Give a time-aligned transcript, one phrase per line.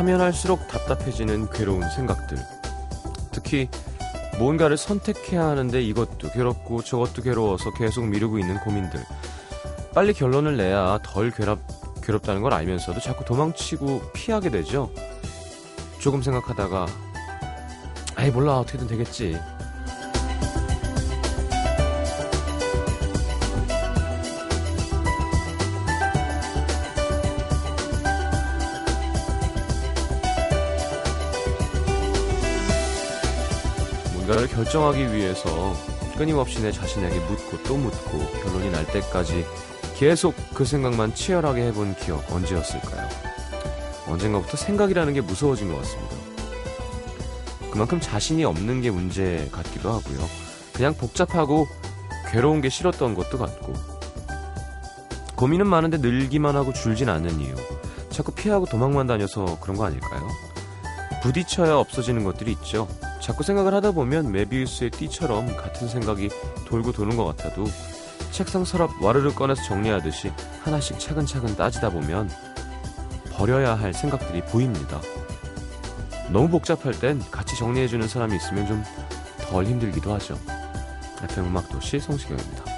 [0.00, 2.38] 하면 할수록 답답해지는 괴로운 생각들.
[3.32, 3.68] 특히
[4.38, 9.04] 뭔가를 선택해야 하는데 이것도 괴롭고 저것도 괴로워서 계속 미루고 있는 고민들.
[9.94, 11.60] 빨리 결론을 내야 덜 괴롭,
[12.02, 14.90] 괴롭다는 걸 알면서도 자꾸 도망치고 피하게 되죠.
[15.98, 16.86] 조금 생각하다가,
[18.16, 19.38] 아이, 몰라, 어떻게든 되겠지.
[34.60, 35.74] 결정하기 위해서
[36.18, 39.46] 끊임없이 내 자신에게 묻고 또 묻고 결론이 날 때까지
[39.96, 43.08] 계속 그 생각만 치열하게 해본 기억 언제였을까요?
[44.06, 46.14] 언젠가부터 생각이라는 게 무서워진 것 같습니다.
[47.70, 50.18] 그만큼 자신이 없는 게 문제 같기도 하고요.
[50.74, 51.66] 그냥 복잡하고
[52.30, 53.72] 괴로운 게 싫었던 것도 같고
[55.36, 57.54] 고민은 많은데 늘기만 하고 줄진 않는 이유
[58.10, 60.28] 자꾸 피하고 도망만 다녀서 그런 거 아닐까요?
[61.22, 62.86] 부딪혀야 없어지는 것들이 있죠.
[63.20, 66.30] 자꾸 생각을 하다 보면 메비우스의 띠처럼 같은 생각이
[66.66, 67.64] 돌고 도는 것 같아도
[68.30, 70.32] 책상 서랍 와르르 꺼내서 정리하듯이
[70.62, 72.30] 하나씩 차근차근 따지다 보면
[73.32, 75.00] 버려야 할 생각들이 보입니다.
[76.30, 78.84] 너무 복잡할 땐 같이 정리해주는 사람이 있으면 좀
[79.50, 80.38] 덜 힘들기도 하죠.
[81.24, 82.69] FM 음악도시 성시경입니다.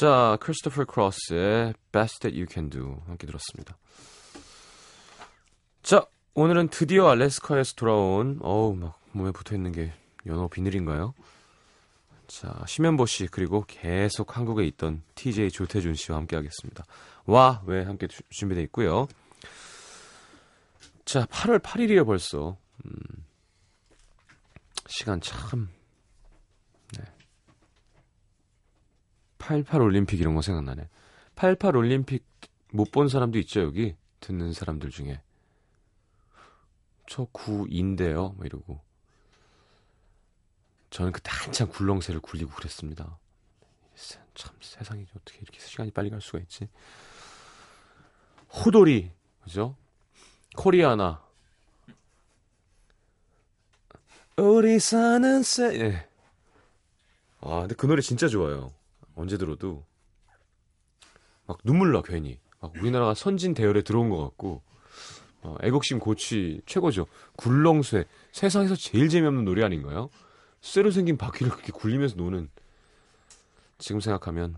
[0.00, 3.76] 자, 크리스토퍼 크로스의 Best That You Can Do 함께 들었습니다.
[5.82, 9.92] 자, 오늘은 드디어 알래스카에서 돌아온 어우 막 몸에 붙어 있는 게
[10.24, 11.12] 연어 비늘인가요?
[12.28, 16.82] 자, 심현보 씨 그리고 계속 한국에 있던 TJ 조태준 씨와 함께 하겠습니다.
[17.26, 19.06] 와, 왜 함께 주- 준비되어 있고요.
[21.04, 22.56] 자, 8월 8일이에요 벌써.
[22.86, 22.92] 음,
[24.88, 25.68] 시간 참
[29.50, 30.88] 88 올림픽 이런 거 생각나네.
[31.34, 32.24] 88 올림픽
[32.72, 33.96] 못 본 사람도 있죠, 여기.
[34.20, 35.20] 듣는 사람들 중에.
[37.08, 38.80] 저 9인데요, 뭐 이러고.
[40.90, 43.18] 저는 그때 한참 굴렁쇠를 굴리고 그랬습니다.
[43.96, 46.68] 세- 참 세상이 어떻게 이렇게 시간이 빨리 갈 수가 있지.
[48.52, 49.10] 호돌이,
[49.42, 49.74] 그죠?
[50.56, 51.24] 코리아나.
[54.36, 56.08] 우리 사는 새, 예.
[57.40, 58.72] 아, 근데 그 노래 진짜 좋아요.
[59.20, 59.84] 언제 들어도
[61.46, 62.40] 막 눈물 나 괜히.
[62.60, 64.62] 막 우리나라가 선진 대열에 들어온 것 같고
[65.42, 67.06] 어, 애국심 고취 최고죠.
[67.36, 70.10] 굴렁쇠 세상에서 제일 재미없는 노래 아닌가요?
[70.60, 72.50] 쇠로 생긴 바퀴를 그렇게 굴리면서 노는
[73.78, 74.56] 지금 생각하면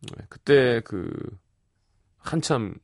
[0.00, 1.12] 네, 그때 그
[2.18, 2.74] 한참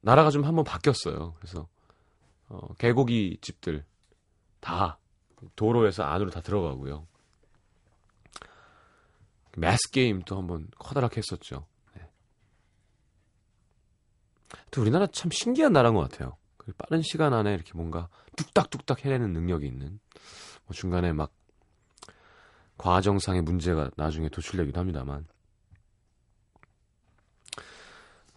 [0.00, 1.34] 나라가 좀 한번 바뀌었어요.
[1.38, 1.68] 그래서
[2.48, 3.84] 어, 개고기 집들
[4.60, 4.98] 다
[5.56, 7.06] 도로에서 안으로 다 들어가고요
[9.56, 11.66] 매스 게임도 한번 커다랗게 했었죠.
[11.94, 12.08] 네.
[14.70, 16.36] 또 우리나라 참 신기한 나라인 것 같아요.
[16.56, 19.98] 그 빠른 시간 안에 이렇게 뭔가 뚝딱뚝딱 해내는 능력이 있는
[20.66, 21.32] 뭐 중간에 막
[22.78, 25.26] 과정상의 문제가 나중에 도출되기도 합니다만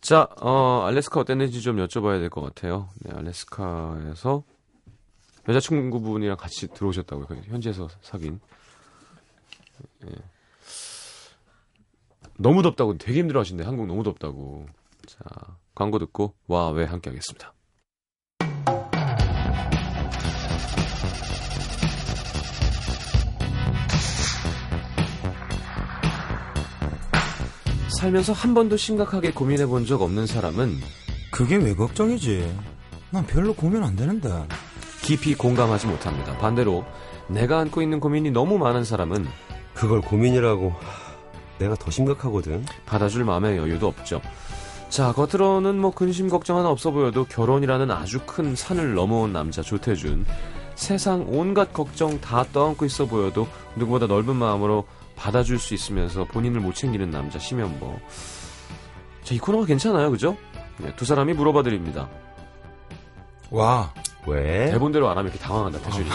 [0.02, 2.90] 자, 어, 알래스카 어땠는지 좀 여쭤봐야 될 것 같아요.
[3.02, 4.44] 네, 알래스카에서
[5.48, 7.42] 여자친구분이랑 같이 들어오셨다고요.
[7.46, 8.40] 현지에서 사귄.
[10.06, 10.12] 예.
[12.38, 13.64] 너무 덥다고 되게 힘들어 하신대.
[13.64, 14.66] 한국 너무 덥다고.
[15.06, 15.20] 자,
[15.74, 17.54] 광고 듣고 와 왜 함께 하겠습니다.
[28.00, 30.78] 살면서 한 번도 심각하게 고민해 본 적 없는 사람은
[31.32, 32.52] 그게 왜 걱정이지?
[33.12, 34.30] 난 별로 고민 안 되는데.
[35.04, 36.36] 깊이 공감하지 못합니다.
[36.40, 36.84] 반대로
[37.28, 39.28] 내가 안고 있는 고민이 너무 많은 사람은
[39.76, 40.74] 그걸 고민이라고
[41.58, 42.66] 내가 더 심각하거든.
[42.86, 44.22] 받아줄 마음의 여유도 없죠.
[44.90, 50.26] 자, 겉으로는 뭐 근심 걱정 하나 없어 보여도 결혼이라는 아주 큰 산을 넘어온 남자 조태준.
[50.76, 54.86] 세상 온갖 걱정 다 떠안고 있어 보여도 누구보다 넓은 마음으로
[55.16, 58.00] 받아줄 수 있으면서 본인을 못 챙기는 남자 심현보.
[59.24, 60.38] 자, 이 코너가 괜찮아요, 그죠?
[60.78, 62.10] 네, 두 사람이 물어봐 드립니다.
[63.50, 63.94] 와,
[64.28, 64.70] 왜?
[64.72, 66.10] 대본대로 안 하면 이렇게 당황한다, 태준이.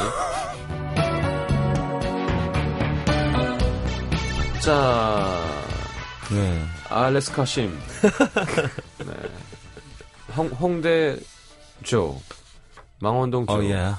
[4.70, 5.36] 자,
[6.32, 6.62] 네.
[6.88, 7.76] 알래스카 심.
[9.04, 9.12] 네.
[10.36, 11.16] 홍, 홍대
[11.82, 12.16] 조.
[13.00, 13.52] 망원동 조.
[13.54, 13.90] 어, 예.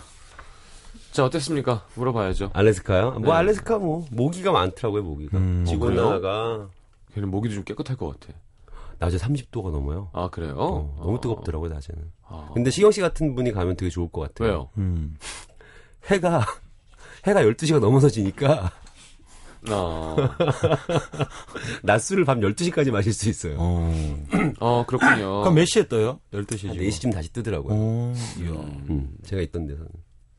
[1.12, 1.86] 자, 어땠습니까?
[1.96, 2.52] 물어봐야죠.
[2.54, 3.12] 알래스카요?
[3.20, 3.32] 뭐 네.
[3.32, 5.38] 알래스카 뭐 모기가 많더라고요 모기가.
[5.38, 5.66] 음.
[5.68, 6.06] 지구 어, 그래요?
[6.06, 6.70] 온난화가
[7.16, 8.34] 걔는 모기도 좀 깨끗할 것 같아.
[8.98, 10.10] 낮에 30도가 넘어요.
[10.14, 10.56] 아, 그래요?
[10.58, 11.20] 어, 너무 아.
[11.20, 12.12] 뜨겁더라고요 낮에는.
[12.30, 12.50] 아.
[12.54, 14.48] 근데 시경 씨 같은 분이 가면 되게 좋을 것 같아요.
[14.48, 14.70] 왜요?
[14.78, 15.18] 음.
[16.10, 16.46] 해가
[17.28, 18.72] 해가 12시가 넘어서 지니까
[19.70, 20.16] 아,
[21.84, 23.56] 낮술을 밤 12시까지 마실 수 있어요.
[23.60, 24.26] 어.
[24.60, 25.42] 어, 그렇군요.
[25.42, 26.20] 그럼 몇 시에 떠요?
[26.34, 26.88] 12시에 한 지금.
[26.88, 27.74] 4시쯤 다시 뜨더라고요.
[27.74, 28.50] 어, 이야.
[28.90, 29.90] 음, 제가 있던 데서는.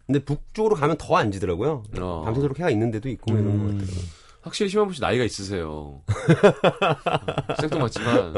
[0.07, 1.85] 근데 북쪽으로 가면 더 안 지더라고요.
[2.01, 2.23] 어.
[2.25, 4.01] 밤새도록 해가 있는 데도 있고 뭐 이런 것 같더라고요.
[4.43, 6.03] 확실히 심한부 씨 나이가 있으세요.
[7.61, 8.35] 생뚱맞지만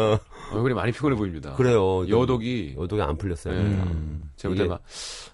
[0.52, 1.54] 얼굴이 많이 피곤해 보입니다.
[1.54, 2.06] 그래요.
[2.08, 3.54] 여독이 여독이 안 풀렸어요.
[3.54, 3.60] 네.
[3.60, 4.22] 음.
[4.36, 4.76] 제가 볼 이게-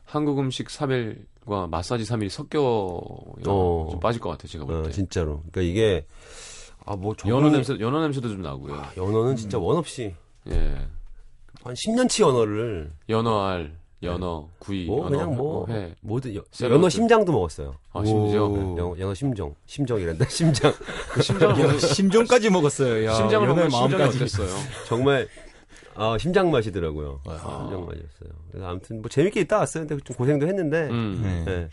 [0.04, 3.88] 한국 음식 3일 과 마사지 3일이 섞여 어.
[3.90, 4.46] 좀 빠질 것 같아요.
[4.48, 4.90] 제가 볼 어, 때.
[4.92, 5.42] 진짜로.
[5.50, 6.06] 그러니까 이게
[6.86, 8.80] 아뭐 연어 냄새 연어 냄새도 좀 나고요.
[8.96, 10.14] 연어는 진짜 원 없이
[10.48, 10.54] 예.
[11.64, 15.94] 한 10년치 연어를 연어알, 연어, 구이, 뭐 연어, 그냥 뭐 회.
[16.02, 16.74] 뭐든 여- 샐러드.
[16.76, 17.74] 연어 심장도 먹었어요.
[17.92, 18.56] 아, 심지어 오.
[18.56, 20.24] 연어, 연어 심정, 심정이란다.
[20.30, 20.72] 심장.
[21.12, 23.04] 그 먹는 심정까지 먹었어요.
[23.06, 24.16] 야, 심장을 심장이 마음까지.
[24.18, 24.48] 어땠어요?
[24.86, 25.28] 정말
[25.94, 27.20] 아, 심장 맛이더라고요.
[27.26, 27.38] 아.
[27.60, 28.30] 심장 맛이었어요.
[28.50, 29.86] 그래서 아무튼 뭐 재밌게 있다 왔어요.
[29.86, 31.20] 근데 좀 고생도 했는데 음.
[31.22, 31.44] 네.
[31.44, 31.68] 네.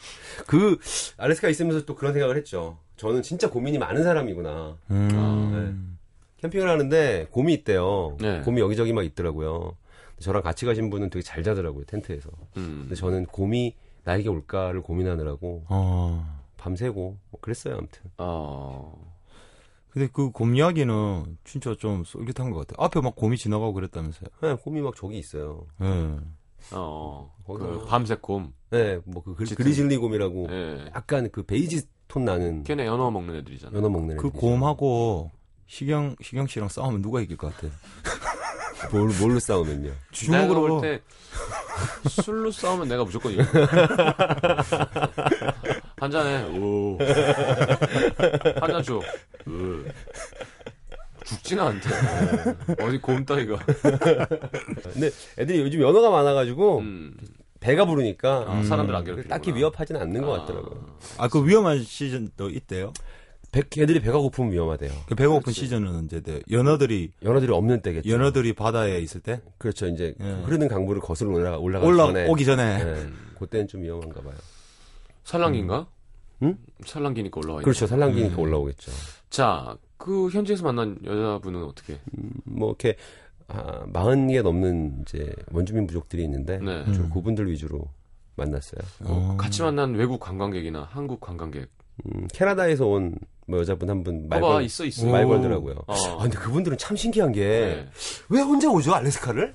[0.45, 0.79] 그
[1.17, 2.77] 알래스카 있으면서 또 그런 생각을 했죠.
[2.97, 4.77] 저는 진짜 고민이 많은 사람이구나.
[4.91, 5.97] 음.
[6.37, 8.17] 캠핑을 하는데 곰이 있대요.
[8.19, 8.41] 네.
[8.41, 9.75] 곰이 여기저기 막 있더라고요.
[10.19, 12.29] 저랑 같이 가신 분은 되게 잘 자더라고요 텐트에서.
[12.57, 12.79] 음.
[12.81, 16.39] 근데 저는 곰이 나에게 올까를 고민하느라고 어.
[16.57, 18.01] 밤새고 뭐 그랬어요 아무튼.
[18.17, 19.06] 어.
[19.97, 22.85] 근데 그 곰 이야기는 진짜 좀 솔깃한 것 같아요.
[22.85, 24.29] 앞에 막 곰이 지나가고 그랬다면서요.
[24.43, 25.65] 네, 곰이 막 저기 있어요.
[25.81, 26.15] 예.
[26.71, 27.33] 어.
[27.47, 28.53] 그 밤새 곰.
[28.69, 30.85] 네, 뭐그 짙은- grizzly 곰이라고 예.
[30.95, 33.75] 약간 그 베이지 톤 나는 걔네 연어 먹는 애들이잖아.
[33.75, 34.39] 연어 먹는 그 애들이죠.
[34.39, 35.31] 곰하고
[35.65, 37.73] 시경 시경 씨랑 싸우면 누가 이길 것 같아?
[38.91, 39.91] 뭘, 뭘로 싸우면요?
[40.11, 40.61] 주먹으로.
[40.79, 41.01] 볼때
[42.07, 43.43] 술로 싸우면 내가 무조건 이겨.
[45.99, 46.97] 한 잔에 오.
[48.61, 49.01] 한 잔 줘.
[49.47, 49.85] 으.
[51.25, 51.89] 죽지는 않대.
[52.81, 53.57] 어디 곰 따위가.
[54.93, 57.13] 근데 애들이 요즘 연어가 많아가지고 음.
[57.59, 60.95] 배가 부르니까 아, 사람들 안 괴롭히는 딱히 위협하지는 않는 것 같더라고요.
[61.17, 62.93] 아 그 위험한 시즌도 있대요.
[63.51, 64.91] 배, 애들이 배가 고프면 위험하대요.
[65.07, 66.41] 그 배고픈 시즌은 언제 돼?
[66.51, 68.09] 연어들이 연어들이 없는 때겠죠.
[68.09, 69.87] 연어들이 바다에 있을 때 그렇죠.
[69.87, 70.23] 이제 예.
[70.43, 73.07] 흐르는 강물을 거슬러 올라가 올라가기 올라 전에 오기 전에 네,
[73.39, 74.35] 그때는 좀 위험한가 봐요.
[75.23, 75.87] 산란기인가?
[76.43, 76.57] 응?
[76.85, 77.63] 산란기니까 올라와 있는.
[77.63, 77.87] 그렇죠.
[77.87, 78.39] 산란기니까 음.
[78.39, 78.91] 올라오겠죠.
[79.29, 81.99] 자, 그 현지에서 만난 여자분은 어떻게?
[82.45, 82.95] 뭐 이렇게
[83.47, 86.83] 아, 40개 넘는 이제 원주민 부족들이 있는데 네.
[86.87, 86.93] 음.
[86.93, 87.87] 저 그분들 위주로
[88.35, 88.81] 만났어요.
[89.05, 89.37] 어, 어.
[89.37, 91.69] 같이 만난 외국 관광객이나 한국 관광객.
[92.05, 93.15] 음, 캐나다에서 온
[93.49, 95.07] 뭐 여자분 한 분 말 걸 있어, 있어.
[95.07, 95.29] 말 오.
[95.29, 95.75] 걸더라고요.
[95.87, 95.93] 어.
[95.93, 97.87] 아, 근데 그분들은 참 신기한 게왜
[98.29, 98.41] 네.
[98.41, 99.53] 혼자 오죠 알래스카를?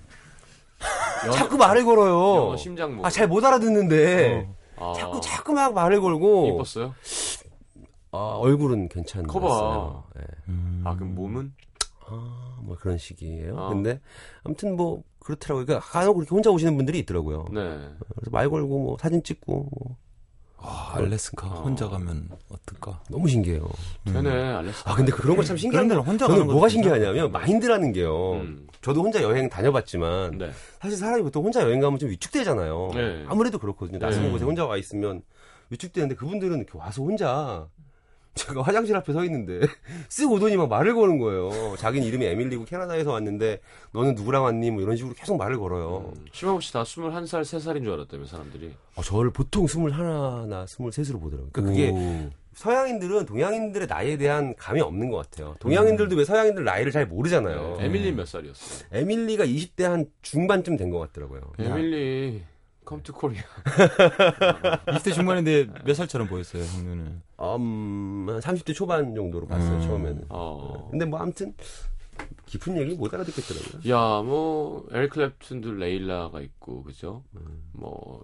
[1.27, 2.57] 연어- 자꾸 말을 걸어요.
[2.57, 3.05] 심장 뭐.
[3.07, 6.95] 아 잘 못 알아듣는데 아, 자꾸 자꾸 막 말을 걸고 이뻤어요?
[8.13, 9.27] 아, 얼굴은 괜찮았어요.
[9.33, 10.05] 커봐.
[10.17, 10.23] 네.
[10.49, 10.83] 음.
[10.85, 11.53] 아, 그럼 몸은?
[12.07, 13.59] 아, 뭐 그런 식이에요.
[13.59, 13.69] 아.
[13.71, 14.01] 근데
[14.45, 15.65] 아무튼 뭐 그렇더라고요.
[15.65, 17.47] 그러니까 간혹 그렇게 혼자 오시는 분들이 있더라고요.
[17.53, 17.61] 네.
[18.15, 19.97] 그래서 말 걸고 뭐 사진 찍고 뭐
[20.59, 21.63] 아, 알래스카 어.
[21.63, 23.03] 혼자 가면 어떨까?
[23.11, 23.69] 너무 신기해요.
[24.05, 24.83] 되네, 알렉스.
[24.87, 26.69] 아 근데 그런 거 참 신기한 그런 게 데는 혼자 저는 가는 뭐가.
[26.69, 28.33] 신기하냐면 마인드라는 게요.
[28.35, 28.67] 음.
[28.83, 30.51] 저도 혼자 여행 다녀봤지만 네.
[30.81, 32.91] 사실 사람이 보통 혼자 여행 가면 좀 위축되잖아요.
[32.95, 33.25] 네.
[33.29, 33.99] 아무래도 그렇거든요.
[33.99, 34.31] 낯선 네.
[34.31, 35.23] 곳에 혼자 와 있으면
[35.71, 37.67] 위축되는데 그분들은 이렇게 와서 혼자
[38.35, 39.61] 제가 화장실 앞에 서 있는데
[40.09, 41.77] 쓱 오더니 막 말을 거는 거예요.
[41.77, 43.61] 자기는 이름이 에밀리고 캐나다에서 왔는데
[43.93, 44.71] 너는 누구랑 왔니?
[44.71, 46.13] 뭐 이런 식으로 계속 말을 걸어요.
[46.33, 48.73] 심하고 씨다 21살, 3살인 줄 알았다며, 사람들이.
[48.97, 51.51] 어, 저를 보통 21나 23으로 보더라고요.
[51.53, 52.31] 그러니까 그게 오.
[52.55, 55.57] 서양인들은 동양인들의 나이에 대한 감이 없는 것 같아요.
[55.61, 57.77] 동양인들도 왜 서양인들 나이를 잘 모르잖아요.
[57.79, 57.87] 네.
[57.87, 58.89] 에밀리 몇 살이었어요?
[58.93, 61.41] 에밀리가 20대 한 중반쯤 된 것 같더라고요.
[61.59, 62.43] 에밀리,
[62.85, 63.43] come to Korea.
[64.87, 67.23] 20대 중반인데 몇 살처럼 보였어요, 형님은.
[67.41, 69.81] 음, 한 30대 초반 정도로 봤어요, 음.
[69.83, 70.27] 처음에는.
[70.29, 70.89] 어.
[70.91, 71.55] 근데 뭐 아무튼
[72.47, 73.91] 깊은 얘기 못 알아듣겠더라고요.
[73.93, 77.25] 야, 뭐, 에릭 클랩튼도 레일라가 있고, 그죠?
[77.73, 78.23] 뭐,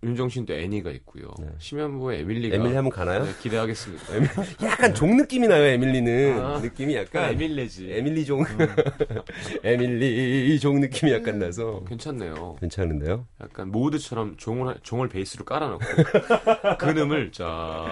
[0.00, 1.26] 윤종신도 애니가 있고요.
[1.40, 1.48] 네.
[1.58, 2.54] 심현보의 에밀리가.
[2.56, 3.24] 에밀리 한번 가나요?
[3.24, 4.04] 네, 기대하겠습니다.
[4.64, 6.40] 약간 종 느낌이 나요, 에밀리는.
[6.40, 6.58] 아.
[6.60, 7.90] 느낌이 약간 에밀레지.
[7.92, 8.44] 에밀리 종.
[9.64, 12.56] 에밀리 종 느낌이 약간 나서 괜찮네요.
[12.60, 13.26] 괜찮은데요?
[13.42, 15.84] 약간 모드처럼 종을 종을 베이스로 깔아놓고
[16.78, 17.86] 근음을 자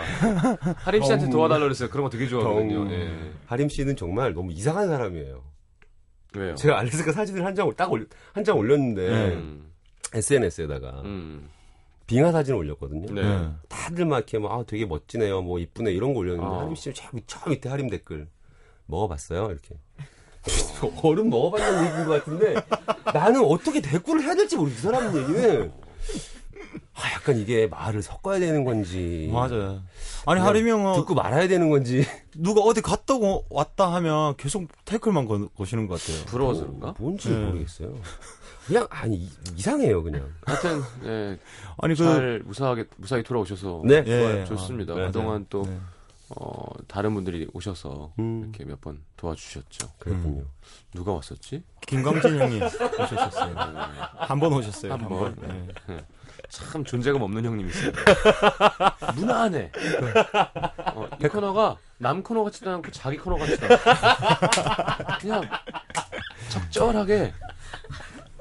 [0.76, 1.32] 하림 씨한테 덩.
[1.32, 1.88] 도와달라 그랬어요.
[1.90, 2.84] 그런 거 되게 좋아하거든요.
[2.84, 2.92] 덩.
[2.92, 3.10] 예.
[3.46, 5.42] 하림 씨는 정말 너무 이상한 사람이에요.
[6.36, 6.54] 왜요?
[6.54, 9.72] 제가 알래스카 사진을 한 장 딱 한 장 올렸는데 음,
[10.12, 11.48] SNS에다가 음,
[12.06, 13.12] 빙하 사진을 올렸거든요.
[13.12, 13.50] 네.
[13.68, 16.60] 다들 막 이렇게 막 아, 되게 멋지네요, 뭐 이쁘네 이런 거 올렸는데 아.
[16.60, 18.28] 하림 씨는 저, 저 밑에 하림 댓글
[18.86, 19.50] 먹어봤어요.
[19.50, 19.76] 이렇게.
[21.02, 22.54] 얼음 먹어봤다는 얘기인 것 같은데
[23.12, 24.90] 나는 어떻게 대꾸를 해야 될지 모르겠어.
[24.90, 25.72] 그 사람 얘기는.
[26.94, 29.28] 아, 약간 이게 말을 섞어야 되는 건지.
[29.32, 29.82] 맞아요.
[30.24, 32.04] 아니 그냥 하리명은 듣고 말아야 되는 건지.
[32.34, 36.24] 누가 어디 갔다고 왔다 하면 계속 태클만 거, 거시는 것 같아요.
[36.26, 36.94] 부러워서 그런가?
[36.98, 37.44] 뭔지 네.
[37.44, 37.94] 모르겠어요.
[38.66, 40.28] 그냥 아니 이- 이상해요 그냥.
[40.44, 41.38] 하여튼 예,
[41.78, 44.02] 아니 그잘 무사하게 무사히 돌아오셔서 네.
[44.06, 44.20] 예.
[44.20, 44.44] 좋아요.
[44.46, 44.92] 좋습니다.
[44.94, 45.78] 아, 네, 그동안 또 네.
[46.30, 49.88] 어, 다른 분들이 오셔서 음, 이렇게 몇 번 도와주셨죠.
[49.98, 50.42] 그렇군요.
[50.92, 51.62] 누가 왔었지?
[51.86, 53.54] 김광진 형이 오셨었어요.
[54.18, 54.92] 한 번 오셨어요.
[54.92, 55.34] 한 한 번.
[55.36, 55.68] 번.
[55.86, 56.04] 네.
[56.48, 57.92] 참 존재감 없는 형님이세요.
[59.14, 59.70] 무난해.
[60.94, 65.42] 어, 이 코너가 남 코너 같지도 않고 자기 코너 같지도 않고 그냥
[66.48, 67.32] 적절하게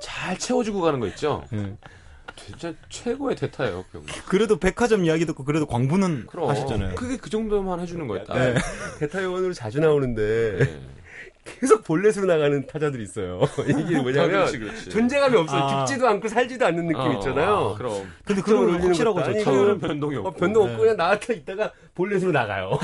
[0.05, 1.43] 잘 채워주고 가는 거 있죠.
[1.53, 1.75] 예.
[2.35, 4.05] 진짜 최고의 대타예요, 그 형.
[4.27, 6.93] 그래도 백화점 이야기 듣고 그래도 광부는 그럼 하시잖아요.
[6.93, 8.33] 그게 그 정도만 해주는 거였다.
[8.35, 8.55] 네.
[8.99, 10.79] 대타 요원으로 자주 나오는데 네.
[11.43, 13.41] 계속 볼넷으로 나가는 타자들이 있어요.
[13.65, 14.89] 이게 뭐냐면 그렇지, 그렇지.
[14.91, 15.61] 존재감이 없어요.
[15.63, 15.85] 아.
[15.85, 17.71] 죽지도 않고 살지도 않는 느낌 어, 있잖아요.
[17.73, 19.79] 아, 그럼 근데 그런 확실하고 좋죠.
[19.79, 20.29] 변동이 없고.
[20.29, 20.81] 어, 변동 없고 네.
[20.81, 22.77] 그냥 나한테 있다가 볼넷으로 나가요.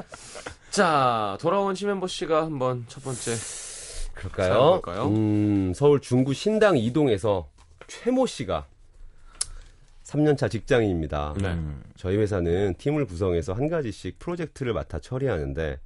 [0.70, 3.32] 자, 돌아온 심현보 씨가 한번 첫 번째
[4.18, 4.80] 그럴까요?
[4.80, 5.06] 볼까요?
[5.06, 7.48] 음, 서울 중구 신당 이동에서
[7.86, 8.66] 최모 씨가
[10.04, 11.34] 3년차 직장인입니다.
[11.38, 11.48] 네.
[11.48, 11.82] 음.
[11.96, 15.78] 저희 회사는 팀을 구성해서 한 가지씩 프로젝트를 맡아 처리하는데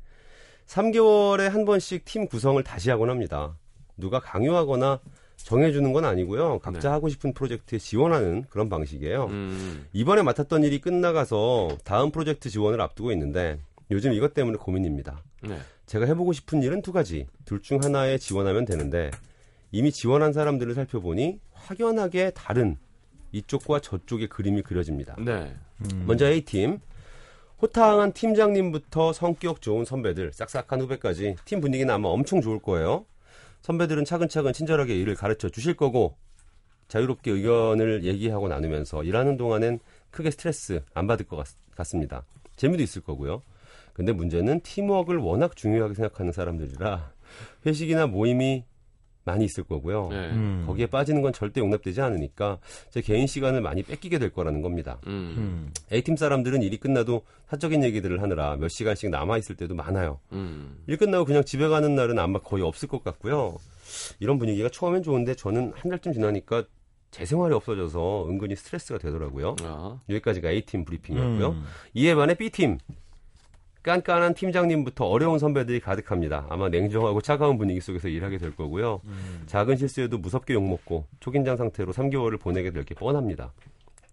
[0.66, 3.56] 3개월에 한 번씩 팀 구성을 다시 하곤 합니다.
[3.96, 5.00] 누가 강요하거나
[5.36, 6.60] 정해주는 건 아니고요.
[6.60, 6.88] 각자 네.
[6.88, 9.26] 하고 싶은 프로젝트에 지원하는 그런 방식이에요.
[9.26, 13.58] 음, 이번에 맡았던 일이 끝나가서 다음 프로젝트 지원을 앞두고 있는데
[13.90, 15.22] 요즘 이것 때문에 고민입니다.
[15.42, 15.58] 네.
[15.86, 17.26] 제가 해보고 싶은 일은 두 가지.
[17.44, 19.10] 둘 중 하나에 지원하면 되는데
[19.70, 22.76] 이미 지원한 사람들을 살펴보니 확연하게 다른
[23.32, 25.16] 이쪽과 저쪽의 그림이 그려집니다.
[25.18, 25.54] 네.
[25.80, 26.04] 음.
[26.06, 26.78] 먼저 A팀.
[27.60, 33.06] 호탕한 팀장님부터 성격 좋은 선배들, 싹싹한 후배까지 팀 분위기는 아마 엄청 좋을 거예요.
[33.62, 36.16] 선배들은 차근차근 친절하게 일을 가르쳐 주실 거고
[36.88, 39.78] 자유롭게 의견을 얘기하고 나누면서 일하는 동안엔
[40.10, 41.46] 크게 스트레스 안 받을 것 같,
[41.76, 42.24] 같습니다.
[42.56, 43.42] 재미도 있을 거고요.
[43.92, 47.12] 근데 문제는 팀워크를 워낙 중요하게 생각하는 사람들이라
[47.66, 48.64] 회식이나 모임이
[49.24, 50.08] 많이 있을 거고요.
[50.10, 50.30] 네.
[50.30, 50.64] 음.
[50.66, 52.58] 거기에 빠지는 건 절대 용납되지 않으니까
[52.90, 54.98] 제 개인 시간을 많이 뺏기게 될 거라는 겁니다.
[55.06, 55.72] 음, 음.
[55.92, 60.18] A팀 사람들은 일이 끝나도 사적인 얘기들을 하느라 몇 시간씩 남아 있을 때도 많아요.
[60.32, 60.82] 음.
[60.86, 63.56] 일 끝나고 그냥 집에 가는 날은 아마 거의 없을 것 같고요.
[64.18, 66.64] 이런 분위기가 처음엔 좋은데 저는 한 달쯤 지나니까
[67.10, 69.54] 제 생활이 없어져서 은근히 스트레스가 되더라고요.
[69.62, 71.48] 아, 여기까지가 A팀 브리핑이었고요.
[71.50, 71.64] 음.
[71.94, 72.78] 이에 반해 B팀.
[73.82, 76.46] 깐깐한 팀장님부터 어려운 선배들이 가득합니다.
[76.48, 79.00] 아마 냉정하고 차가운 분위기 속에서 일하게 될 거고요.
[79.04, 79.42] 음.
[79.46, 83.52] 작은 실수에도 무섭게 욕먹고 초긴장 상태로 3개월을 보내게 될 게 뻔합니다.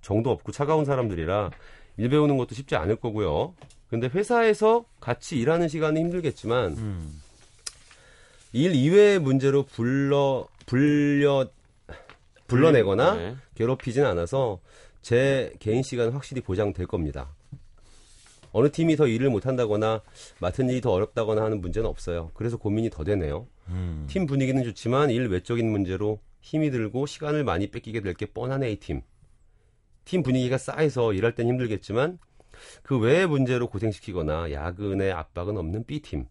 [0.01, 1.51] 정도 없고 차가운 사람들이라
[1.97, 3.53] 일 배우는 것도 쉽지 않을 거고요.
[3.89, 7.21] 근데 회사에서 같이 일하는 시간은 힘들겠지만 음.
[8.53, 11.47] 일 이외의 문제로 불러 불려
[12.47, 13.35] 불러내거나 네.
[13.55, 14.59] 괴롭히진 않아서
[15.01, 17.29] 제 개인 시간은 확실히 보장될 겁니다.
[18.59, 20.01] 어느 팀이 더 일을 못한다거나
[20.39, 22.31] 맡은 일이 더 어렵다거나 하는 문제는 없어요.
[22.33, 23.47] 그래서 고민이 더 되네요.
[23.69, 24.05] 음.
[24.09, 29.01] 팀 분위기는 좋지만 일 외적인 문제로 힘이 들고 시간을 많이 뺏기게 될 게 뻔한 A팀.
[30.03, 32.19] 팀 분위기가 싸해서 일할 땐 힘들겠지만
[32.83, 36.25] 그 외의 문제로 고생시키거나 야근의 압박은 없는 B팀.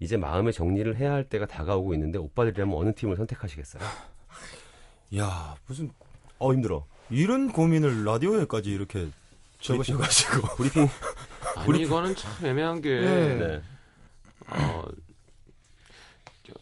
[0.00, 3.82] 이제 마음의 정리를 해야 할 때가 다가오고 있는데 오빠들이라면 어느 팀을 선택하시겠어요?
[5.16, 5.90] 야 무슨
[6.38, 6.84] 어 힘들어.
[7.10, 9.08] 이런 고민을 라디오에까지 이렇게
[9.60, 10.88] 적으셔가지고 브리핑.
[11.58, 13.62] 아니 이거는 참 애매한 게 네.
[14.48, 14.84] 어,
[16.44, 16.52] 저,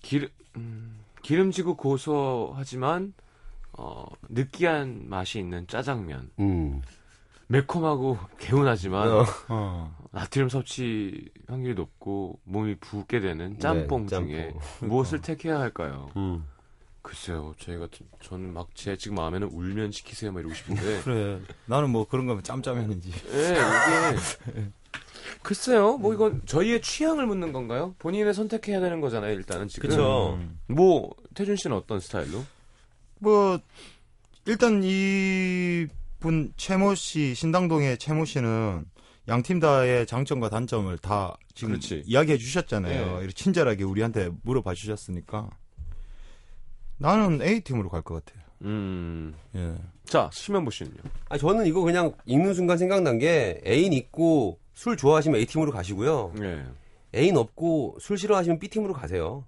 [0.00, 3.14] 기름 음, 기름지고 고소하지만
[3.78, 6.80] 어, 느끼한 맛이 있는 짜장면, 음.
[7.48, 9.24] 매콤하고 개운하지만 어.
[9.48, 9.96] 어.
[10.10, 14.88] 나트륨 섭취 확률이 높고 몸이 붓게 되는 짬뽕 네, 중에 짬뽕.
[14.88, 16.10] 무엇을 택해야 할까요?
[16.16, 16.44] 음.
[17.06, 21.02] 글쎄요, 저희 같은 저는 막 제 지금 마음에는 울면 시키세요, 막 이러고 싶은데.
[21.04, 24.70] 그래 나는 뭐 그런 거면 짬짜면인지 예, 이게
[25.42, 27.94] 글쎄요, 뭐 이건 저희의 취향을 묻는 건가요?
[27.98, 29.88] 본인의 선택해야 되는 거잖아요, 일단은 지금.
[29.90, 30.34] 그쵸.
[30.40, 30.58] 음.
[30.66, 32.44] 뭐 태준 씨는 어떤 스타일로?
[33.20, 33.58] 뭐
[34.44, 38.84] 일단 이분 최모 씨 신당동의 최모 씨는
[39.28, 42.02] 양 팀 다의 장점과 단점을 다 지금 그렇지.
[42.06, 43.06] 이야기해 주셨잖아요.
[43.06, 43.18] 네.
[43.18, 45.50] 이렇게 친절하게 우리한테 물어봐 주셨으니까
[46.98, 48.44] 나는 A 팀으로 갈 것 같아요.
[48.62, 49.74] 음, 예.
[50.06, 50.96] 자 심현보 씨는요?
[51.28, 56.32] 아 저는 이거 그냥 읽는 순간 생각난 게 애인 있고 술 좋아하시면 A 팀으로 가시고요.
[56.42, 56.64] 예.
[57.14, 59.44] 애인 없고 술 싫어하시면 B 팀으로 가세요.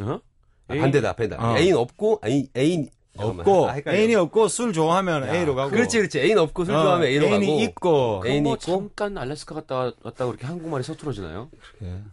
[0.00, 0.20] 어?
[0.68, 1.52] 아, 애인- 반대다, 반대다.
[1.52, 1.56] 어.
[1.58, 2.88] 애인 없고 애인 애인.
[3.18, 3.76] 없고 아.
[3.88, 6.20] 애인이 없고 술 좋아하면 A로 가고 그렇지, 그렇지.
[6.20, 7.60] 애인 없고 술 어, 좋아하면 A로 애인이 가고.
[7.62, 8.60] 있고 애인이 뭐 있고?
[8.60, 11.48] 잠깐 알래스카 갔다 왔다고 이렇게 한국말이 서툴어지나요?
[11.82, 11.86] 예.
[11.86, 12.04] 얼마나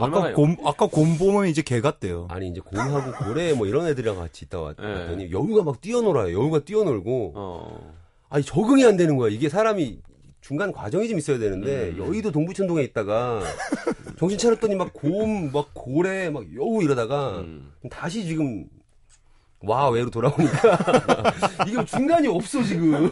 [0.00, 2.26] 아까 곰 아까 곰 보면 이제 개 같대요.
[2.30, 4.86] 아니 이제 곰하고 고래 뭐 이런 애들이랑 같이 있다 왔- 네.
[4.86, 6.32] 왔더니 여우가 막 뛰어놀아요.
[6.38, 7.94] 여우가 뛰어놀고 어.
[8.28, 9.30] 아니 적응이 안 되는 거야.
[9.30, 10.00] 이게 사람이
[10.40, 11.98] 중간 과정이 좀 있어야 되는데 음.
[11.98, 13.40] 여의도 동부천동에 있다가
[14.18, 17.72] 정신 차렸더니 막 곰, 막 고래, 막 여우 이러다가 음.
[17.90, 18.64] 다시 지금
[19.62, 20.78] 와 외로 돌아오니까
[21.68, 23.10] 이게 중간이 없어 지금.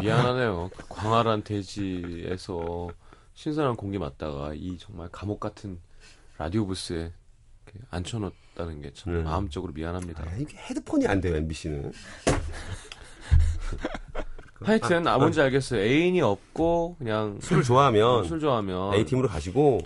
[0.00, 0.70] 미안하네요.
[0.76, 2.88] 그 광활한 대지에서
[3.34, 5.78] 신선한 공기 맞다가 이 정말 감옥 같은
[6.38, 7.12] 라디오 부스에
[7.66, 9.22] 이렇게 앉혀놓았다는 게참 네.
[9.22, 10.24] 마음적으로 미안합니다.
[10.26, 11.92] 아, 이게 헤드폰이 안 돼요 MBC는.
[14.60, 15.80] 하여튼 아, 뭔지 알겠어요.
[15.80, 19.80] 애인이 없고 그냥 술을 좋아하면 술 좋아하면 A 팀으로 가시고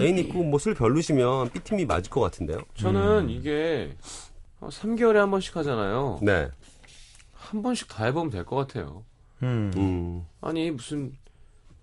[0.00, 2.58] 애인 있고 뭐 술 별로시면 B 팀이 맞을 것 같은데요.
[2.74, 3.96] 저는 이게
[4.60, 6.20] 3개월에 한 번씩 하잖아요.
[6.22, 6.48] 네.
[7.32, 9.04] 한 번씩 다 해보면 될 것 같아요.
[9.42, 9.72] 음.
[9.76, 11.12] 음 아니 무슨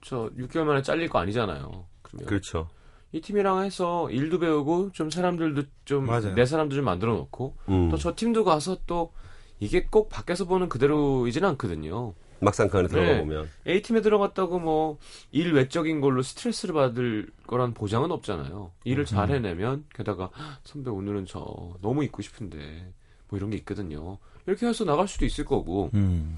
[0.02, 1.86] 저 6개월 만에 잘릴 거 아니잖아요.
[2.02, 2.70] 그러면 그렇죠.
[3.16, 6.06] 이 팀이랑 해서 일도 배우고 좀 사람들도 좀.
[6.36, 7.90] 내 사람도 좀 만들어 놓고 음.
[7.90, 9.14] 또저 팀도 가서 또
[9.62, 12.14] 이게 꼭 밖에서 보는 그대로이진 않거든요.
[12.42, 13.20] 막상 그 안에 들어가 네.
[13.22, 14.98] 보면 A 팀에 들어갔다고 뭐
[15.32, 18.72] 일 외적인 걸로 스트레스를 받을 거란 보장은 없잖아요.
[18.84, 22.92] 일을 잘 해내면 게다가 "헉, 선배 오늘은 저 너무 있고 싶은데
[23.30, 24.18] 뭐 이런 게 있거든요.
[24.46, 26.38] 이렇게 해서 나갈 수도 있을 거고 음.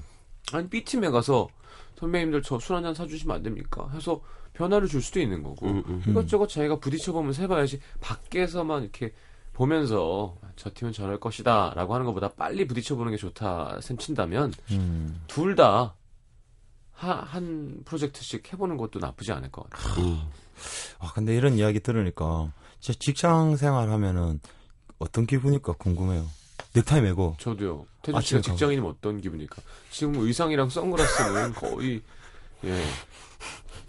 [0.52, 1.48] 아니 B 팀에 가서
[1.98, 3.88] 선배님들 저 술 한잔 사주시면 안 됩니까?
[3.92, 4.20] 해서
[4.54, 6.02] 변화를 줄 수도 있는 거고 음, 음.
[6.06, 9.12] 이것저것 자기가 부딪혀보면서 해봐야지 밖에서만 이렇게
[9.52, 15.20] 보면서 저 팀은 저럴 것이다 라고 하는 것보다 빨리 부딪혀보는 게 좋다 셈친다면 음.
[15.26, 15.94] 둘다
[16.92, 20.04] 한 프로젝트씩 해보는 것도 나쁘지 않을 것 같아요.
[20.04, 20.20] 음.
[20.98, 24.40] 아 근데 이런 이야기 들으니까 제 직장 생활 하면은
[24.98, 26.26] 어떤 기분일까 궁금해요.
[26.78, 27.86] 넥타이 매고 저도요.
[28.02, 29.56] 태주 아침에 씨가 직장인이면 어떤 기분일까?
[29.90, 32.02] 지금 의상이랑 선글라스는 거의
[32.64, 32.84] 예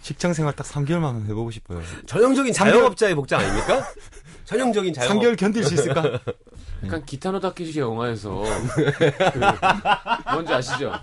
[0.02, 1.82] 직장 생활 딱 3개월만 해보고 싶어요.
[2.06, 3.86] 전형적인 자영업자의 복장 아닙니까?
[4.45, 5.17] 전형적인 자영업.
[5.21, 6.19] 3개월 견딜 수 있을까?
[6.86, 8.41] 약간 기타노 다케시 영화에서
[8.73, 9.39] 그
[10.32, 10.93] 뭔지 아시죠?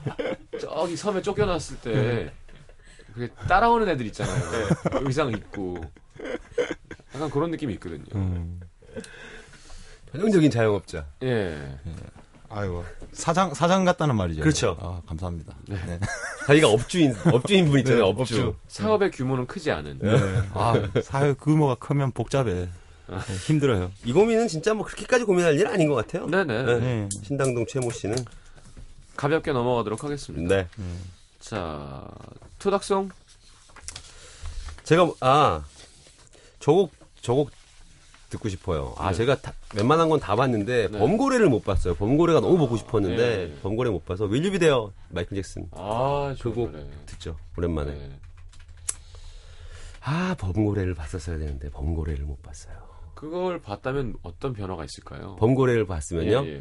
[0.60, 2.32] 저기 섬에 쫓겨났을 때
[3.14, 4.42] 그게 따라오는 애들 있잖아요.
[5.02, 5.76] 의상 입고
[7.14, 8.04] 약간 그런 느낌이 있거든요.
[8.14, 8.60] 음.
[10.12, 11.06] 전형적인 자영업자.
[11.22, 11.78] 예.
[12.48, 14.40] 아이고 사장 사장 같다는 말이죠.
[14.40, 14.76] 그렇죠.
[14.80, 15.54] 아 감사합니다.
[15.66, 15.76] 네.
[15.86, 16.00] 네.
[16.46, 18.54] 자기가 업주인, 업주인 분 있잖아요, 네, 업주.
[18.68, 20.00] 사업의 규모는 크지 않은.
[20.54, 22.68] 아 사회 규모가 크면 복잡해.
[23.08, 23.16] 네,
[23.46, 23.90] 힘들어요.
[24.04, 26.26] 이 고민은 진짜 뭐 그렇게까지 고민할 일 아닌 것 같아요.
[26.26, 26.62] 네네.
[26.62, 26.78] 네.
[26.78, 27.08] 네.
[27.24, 28.16] 신당동 최모 씨는.
[29.16, 30.54] 가볍게 넘어가도록 하겠습니다.
[30.54, 30.68] 네.
[31.40, 32.06] 자,
[32.58, 33.10] 토닥송
[34.84, 35.64] 제가, 아,
[36.60, 36.92] 저곡,
[37.22, 37.50] 저곡
[38.30, 38.94] 듣고 싶어요.
[38.98, 39.16] 아, 네.
[39.18, 40.98] 제가 다- 웬만한 건 다 봤는데, 네.
[40.98, 41.94] 범고래를 못 봤어요.
[41.94, 43.58] 범고래가 너무 보고 싶었는데, 네.
[43.62, 45.68] 범고래 못 봐서, 윌리비 데어, 마이클 잭슨.
[45.72, 46.86] 아, 노래.
[47.06, 47.36] 듣죠.
[47.56, 47.92] 오랜만에.
[47.92, 48.18] 네.
[50.00, 52.74] 아, 범고래를 봤었어야 되는데, 범고래를 못 봤어요.
[53.14, 55.36] 그걸 봤다면 어떤 변화가 있을까요?
[55.36, 56.58] 범고래를 봤으면요, 예, 예.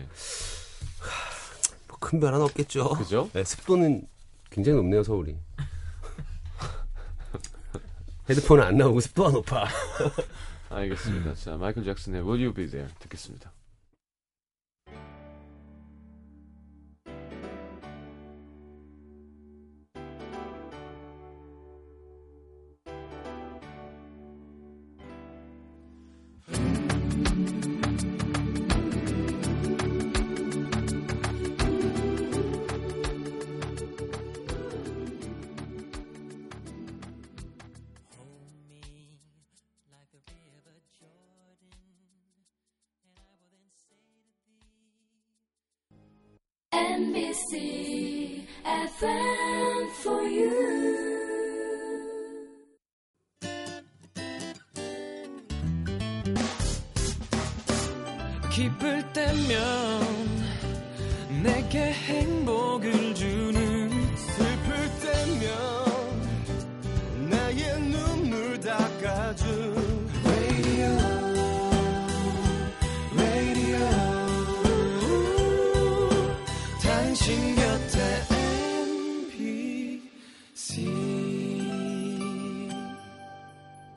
[1.87, 2.89] 뭐 큰 변화는 없겠죠.
[2.89, 3.29] 그죠?
[3.33, 4.07] 네, 습도는
[4.51, 5.35] 굉장히 높네요, 서울이.
[8.29, 9.65] 헤드폰은 안 나오고 습도가 높아.
[10.75, 11.33] 알겠습니다.
[11.35, 13.54] 자, 마이클 잭슨의 Will You Be There 듣겠습니다.
[58.55, 59.51] 기쁠 때면
[61.43, 62.94] 내게 행복을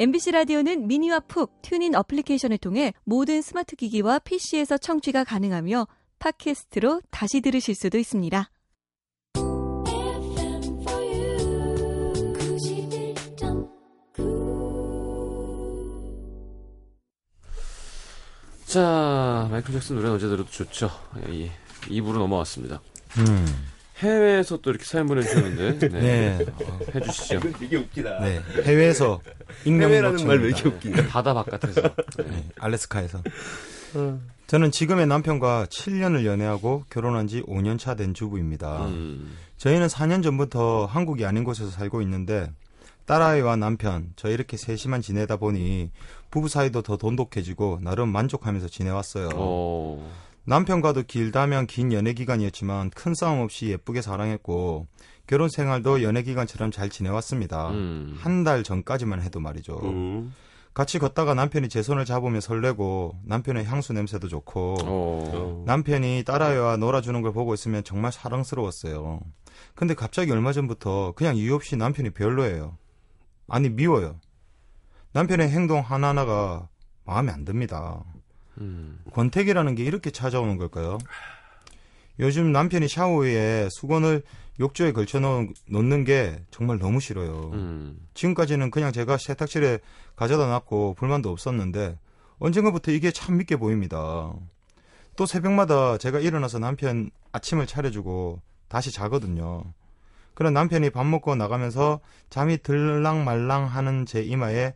[0.00, 5.88] MBC 라디오는 미니와 푹 TuneIn 어플리케이션을 통해 모든 스마트 기기와 PC에서 청취가 가능하며
[6.20, 8.48] 팟캐스트로 다시 들으실 수도 있습니다.
[9.34, 12.32] FM for you.
[12.34, 13.68] 91.9.
[18.66, 20.90] 자, 마이클 잭슨 노래는 어제 들어도 좋죠.
[21.28, 21.50] 예,
[21.88, 22.80] 2부로 넘어왔습니다.
[23.18, 23.77] 음.
[23.98, 26.38] 해외에서 또 이렇게 사연 보내주셨는데 네.
[26.38, 26.46] 네.
[26.94, 27.40] 해주시죠.
[27.58, 28.20] 되게 웃기다.
[28.20, 28.40] 네.
[28.64, 29.20] 해외에서
[29.64, 30.48] 익명 해외라는 말 왜.
[30.48, 31.08] 이렇게 웃기냐.
[31.08, 31.82] 바다 바깥에서.
[32.26, 33.22] 네, 알래스카에서.
[34.46, 38.86] 저는 지금의 남편과 7년을 연애하고 결혼한 지 5년 차 된 주부입니다.
[38.86, 39.36] 음.
[39.58, 42.50] 저희는 4년 전부터 한국이 아닌 곳에서 살고 있는데
[43.06, 45.90] 딸아이와 남편 저 이렇게 셋이만 지내다 보니
[46.30, 49.30] 부부 사이도 더 돈독해지고 나름 만족하면서 지내왔어요.
[49.34, 50.10] 어.
[50.48, 54.86] 남편과도 길다면 긴 연애 기간이었지만 큰 싸움 없이 예쁘게 사랑했고
[55.26, 57.68] 결혼 생활도 연애 기간처럼 잘 지내왔습니다.
[57.68, 58.16] 음.
[58.18, 59.78] 한달 전까지만 해도 말이죠.
[59.82, 60.32] 음.
[60.72, 65.64] 같이 걷다가 남편이 제 손을 잡으며 설레고 남편의 향수 냄새도 좋고 어.
[65.66, 69.20] 남편이 딸아이와 놀아주는 걸 보고 있으면 정말 사랑스러웠어요.
[69.74, 72.78] 근데 갑자기 얼마 전부터 그냥 이유 없이 남편이 별로예요.
[73.48, 74.18] 아니 미워요.
[75.12, 76.68] 남편의 행동 하나하나가
[77.04, 78.02] 마음에 안 듭니다.
[78.60, 78.98] 음.
[79.12, 80.98] 권태기라는 게 이렇게 찾아오는 걸까요?
[82.20, 84.22] 요즘 남편이 샤워 후에 수건을
[84.60, 87.50] 욕조에 걸쳐 놓- 놓는 게 정말 너무 싫어요.
[87.52, 87.98] 음.
[88.14, 89.78] 지금까지는 그냥 제가 세탁실에
[90.16, 91.96] 가져다 놨고 불만도 없었는데
[92.40, 94.32] 언젠가부터 이게 참 믿게 보입니다.
[95.16, 99.62] 또 새벽마다 제가 일어나서 남편 아침을 차려주고 다시 자거든요.
[100.34, 104.72] 그런 남편이 밥 먹고 나가면서 잠이 들랑말랑 하는 제 이마에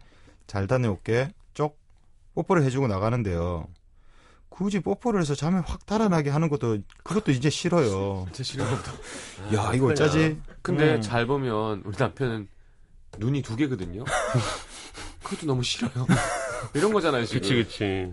[0.47, 1.42] 잘 다녀올게 쪽
[2.35, 3.67] 뽀뽀를 해주고 나가는데요.
[4.49, 8.27] 굳이 뽀뽀를 해서 잠이 확 달아나게 하는 것도 그것도 이제 싫어요.
[8.33, 9.57] 진짜 것도.
[9.57, 10.39] 야 이거 어쩌지?
[10.61, 11.01] 근데 음.
[11.01, 12.49] 잘 보면 우리 남편은
[13.19, 14.05] 눈이 두 개거든요.
[15.23, 16.07] 그것도 너무 싫어요.
[16.75, 17.41] 이런 거잖아요 지금.
[17.41, 18.13] 그치, 그치.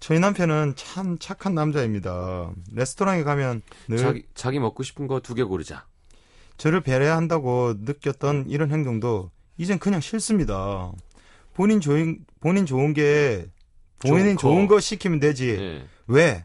[0.00, 2.50] 저희 남편은 참 착한 남자입니다.
[2.72, 5.86] 레스토랑에 가면 늘 자기 자기 먹고 싶은 거 두 개 고르자.
[6.56, 10.90] 저를 배려한다고 느꼈던 이런 행동도 이젠 그냥 싫습니다.
[11.60, 13.46] 본인 좋은 본인 좋은 게
[13.98, 14.40] 본인 좋고.
[14.40, 15.50] 좋은 거 시키면 되지.
[15.50, 15.86] 예.
[16.06, 16.42] 왜?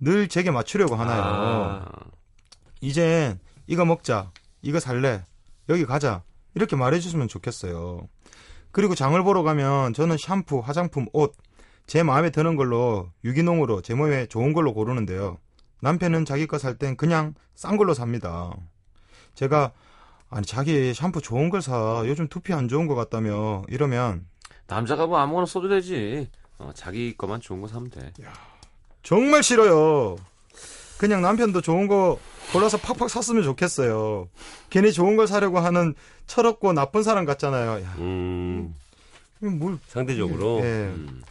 [0.00, 1.22] 늘 제게 맞추려고 하나요?
[1.22, 1.84] 아.
[2.80, 4.32] 이젠 이거 먹자.
[4.62, 5.26] 이거 살래.
[5.68, 6.22] 여기 가자.
[6.54, 8.08] 이렇게 말해 주시면 좋겠어요.
[8.70, 11.36] 그리고 장을 보러 가면 저는 샴푸, 화장품, 옷,
[11.86, 15.36] 제 마음에 드는 걸로 유기농으로 제 몸에 좋은 걸로 고르는데요.
[15.82, 18.56] 남편은 자기 거 살 땐 그냥 싼 걸로 삽니다.
[19.34, 19.72] 제가
[20.34, 22.02] 아니 자기 샴푸 좋은 걸 사.
[22.06, 24.26] 요즘 두피 안 좋은 것 같다며 이러면
[24.66, 26.28] 남자가 뭐 아무거나 써도 되지.
[26.58, 28.12] 어, 자기 거만 좋은 거 사면 돼.
[29.04, 30.16] 정말 싫어요.
[30.98, 32.18] 그냥 남편도 좋은 거
[32.52, 34.28] 골라서 팍팍 샀으면 좋겠어요.
[34.70, 35.94] 괜히 좋은 걸 사려고 하는
[36.26, 37.84] 철없고 나쁜 사람 같잖아요.
[37.84, 38.74] 야, 음.
[39.38, 40.60] 뭘 상대적으로.
[40.64, 40.64] 예.
[40.64, 41.22] 음.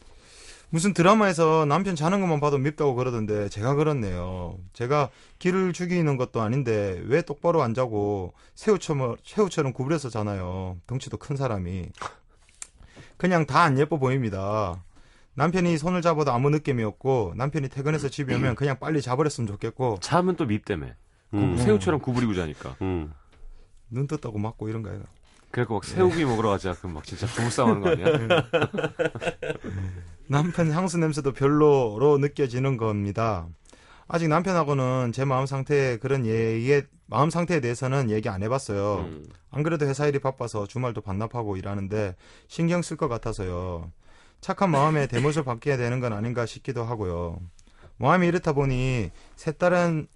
[0.73, 4.57] 무슨 드라마에서 남편 자는 것만 봐도 밉다고 그러던데 제가 그렇네요.
[4.73, 10.77] 제가 기를 죽이는 것도 아닌데 왜 똑바로 안 자고 새우처럼, 새우처럼 구부려서 자나요.
[10.87, 11.89] 덩치도 큰 사람이.
[13.17, 14.83] 그냥 다 안 예뻐 보입니다.
[15.35, 20.35] 남편이 손을 잡아도 아무 느낌이 없고 남편이 퇴근해서 집에 오면 그냥 빨리 자버렸으면 좋겠고 자면
[20.35, 20.87] 또 밉다며.
[21.35, 21.55] 음.
[21.55, 22.77] 새우처럼 구부리고 자니까.
[22.81, 23.13] 음.
[23.91, 25.03] 눈 떴다고 맞고 이런 거예요.
[25.53, 26.73] 그래갖고 막 새우구이 먹으러 가자.
[26.73, 28.07] 그럼 막 진짜 부부싸움 하는 거 아니야?
[30.27, 33.47] 남편 향수 냄새도 별로로 느껴지는 겁니다.
[34.07, 39.01] 아직 남편하고는 제 마음 상태에 그런 얘기 마음 상태에 대해서는 얘기 안 해봤어요.
[39.01, 39.27] 음.
[39.51, 42.15] 안 그래도 회사 일이 바빠서 주말도 반납하고 일하는데
[42.47, 43.91] 신경 쓸 것 같아서요.
[44.41, 47.39] 착한 마음에 대못을 받게 되는 건 아닌가 싶기도 하고요.
[47.97, 50.07] 마음이 이렇다 보니 세 딸은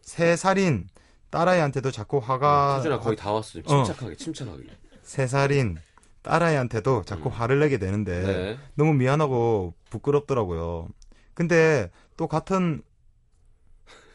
[0.00, 0.88] 세 살인
[1.32, 3.58] 딸아이한테도 자꾸 화가 수준아 거의 다 왔어.
[3.58, 3.62] 어.
[3.62, 4.64] 침착하게, 침착하게.
[5.02, 5.76] 세 살인
[6.22, 8.58] 딸아이한테도 자꾸 화를 내게 되는데 네.
[8.74, 10.88] 너무 미안하고 부끄럽더라고요.
[11.34, 12.82] 근데 또 같은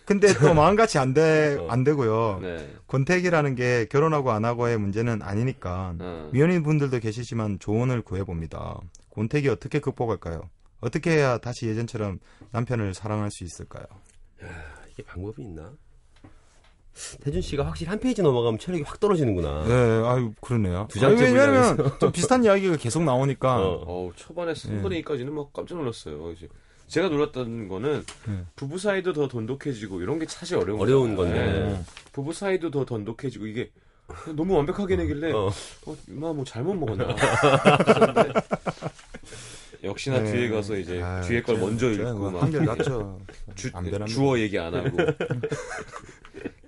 [0.06, 2.40] 근데 또 마음같이 안 돼, 안 되고요.
[2.42, 2.74] 네.
[2.88, 6.30] 권태기라는 게 결혼하고 안 하고의 문제는 아니니까 어.
[6.32, 8.80] 미혼인 분들도 계시지만 조언을 구해봅니다.
[9.10, 10.50] 권태기 어떻게 극복할까요?
[10.80, 12.20] 어떻게 해야 다시 예전처럼
[12.52, 13.86] 남편을 사랑할 수 있을까요?
[14.92, 15.74] 이게 방법이 있나?
[17.22, 19.64] 태준 씨가 확실히 한 페이지 넘어가면 체력이 확 떨어지는구나.
[19.68, 19.74] 네,
[20.08, 20.88] 아유 그러네요.
[20.90, 23.84] 두 장째 아니, 왜냐면 좀 비슷한 이야기가 계속 나오니까 어.
[23.86, 24.82] 어우, 초반에 네.
[24.82, 26.32] 3분의 2까지는 막 깜짝 놀랐어요.
[26.32, 26.48] 이제
[26.88, 28.44] 제가 놀랐던 거는 네.
[28.56, 31.16] 부부 사이도 더 돈독해지고 이런 게 사실 어려운 어려운.
[31.16, 31.34] 건데.
[31.34, 31.82] 네.
[32.14, 33.70] 부부 사이도 더 돈독해지고 이게
[34.36, 35.48] 너무 완벽하게 내길래 어.
[35.86, 37.14] 어, 엄마 뭐 잘못 먹었나?
[39.84, 40.32] 역시나 네.
[40.32, 43.20] 뒤에 가서 이제 아유, 뒤에 걸 저- 먼저 저 읽고 뭐막 한결 낫죠.
[43.56, 44.06] 주, 안 변합니다.
[44.08, 44.90] 주어 얘기 안 하고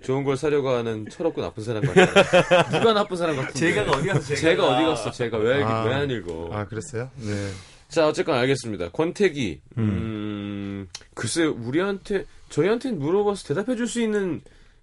[0.10, 2.66] 좋은 걸 사려고 하는 철없고 나쁜 사람 같아.
[2.76, 3.80] 누가 나쁜 사람 같은데?
[3.82, 5.12] 어디 가서 제가 어디 갔어?
[5.12, 5.84] 제가 왜 아.
[5.84, 6.50] 왜안 읽어?
[6.52, 7.12] 아 그랬어요?
[7.18, 7.50] 네.
[7.90, 8.90] 자, 어쨌건 알겠습니다.
[8.90, 9.62] 권태기.
[9.78, 14.42] 음, 글쎄, 우리한테, 저희한테 물어봐서 대답해 줄 수 있는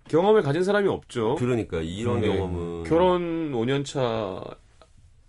[0.08, 1.34] 경험을 가진 사람이 없죠.
[1.40, 2.28] 그러니까 이런 네.
[2.28, 4.40] 경험은 결혼 5년 차,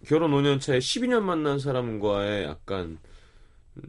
[0.05, 2.99] 결혼 5년 차에 12년 만난 사람과의 약간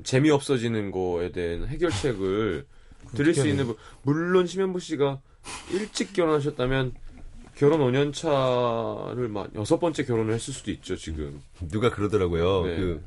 [0.04, 2.64] 재미없어지는 거에 대한 해결책을
[3.14, 5.20] 드릴 수 있는 부- 물론 심현보 씨가
[5.72, 6.94] 일찍 결혼하셨다면
[7.56, 11.42] 결혼 5년 차를 막 여섯 번째 결혼을 했을 수도 있죠 지금.
[11.70, 12.62] 누가 그러더라고요.
[12.66, 12.76] 네.
[12.76, 13.04] 그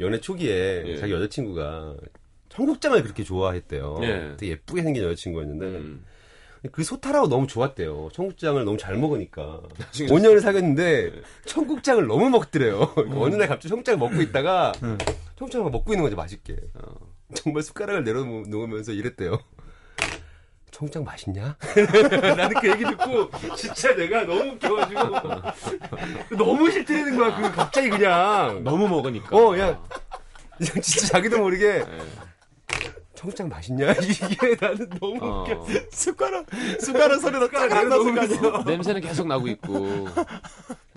[0.00, 0.96] 연애 초기에 예.
[0.96, 1.96] 자기 여자친구가
[2.50, 4.00] 청국장을 그렇게 좋아했대요.
[4.02, 4.34] 예.
[4.36, 6.04] 되게 예쁘게 생긴 여자친구였는데 음.
[6.72, 8.10] 그 소타라고 너무 좋았대요.
[8.12, 9.62] 청국장을 너무 잘 먹으니까.
[9.78, 12.92] 나중에 5년을 사귀었는데 청국장을 너무 먹더래요.
[12.96, 14.72] 어느 날 갑자기 청국장을 먹고 있다가
[15.36, 16.56] 청국장을 먹고 있는 거죠 맛있게.
[16.74, 16.94] 어.
[17.34, 19.38] 정말 숟가락을 내려놓으면서 이랬대요.
[20.80, 21.56] 청국장 맛있냐?
[22.36, 27.36] 나는 그 얘기 듣고 진짜 내가 너무 웃겨가지고 너무 싫다는 거야.
[27.36, 29.36] 그 갑자기 그냥 너무 먹으니까.
[29.36, 29.78] 어, 야.
[30.56, 31.86] 그냥 진짜 자기도 모르게 예.
[33.14, 33.92] 청국장 맛있냐?
[34.00, 35.42] 이게 나는 너무 어.
[35.42, 35.66] 웃겨.
[35.92, 36.46] 숟가락
[36.80, 38.48] 숟가락 소리가 숟가락 딱 나는 거 내려놓으면서.
[38.48, 38.64] 아니야?
[38.64, 40.08] 냄새는 계속 나고 있고.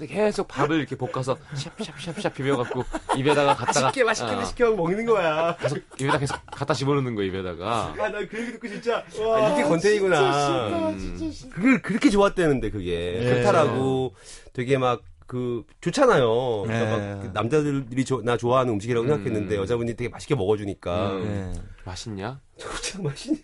[0.08, 2.84] 계속 밥을 이렇게 볶아서 샵샵샵샵 비벼갖고
[3.18, 5.56] 입에다가 갖다가 맛있게 맛있게 어, 맛있게 하고 먹는 거야.
[5.58, 7.94] 계속 입에다 계속 갖다 집어넣는 거 입에다가.
[7.98, 10.90] 아, 나 그 얘기 듣고 진짜 아, 이게 건태이구나.
[10.90, 11.32] 음.
[11.52, 13.24] 그걸 그렇게 좋았다는데 그게 예.
[13.24, 14.14] 그렇다라고
[14.54, 16.64] 되게 막 그 좋잖아요.
[16.64, 17.30] 그러니까 예.
[17.34, 19.10] 남자들이 조- 나 좋아하는 음식이라고 음.
[19.10, 21.54] 생각했는데 여자분이 되게 맛있게 먹어주니까 음.
[21.56, 21.62] 예.
[21.86, 22.40] 맛있냐?
[22.58, 23.40] 청국장 맛있냐?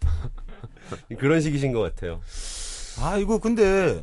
[1.18, 2.20] 그런 식이신 것 같아요.
[3.00, 4.02] 아 이거 근데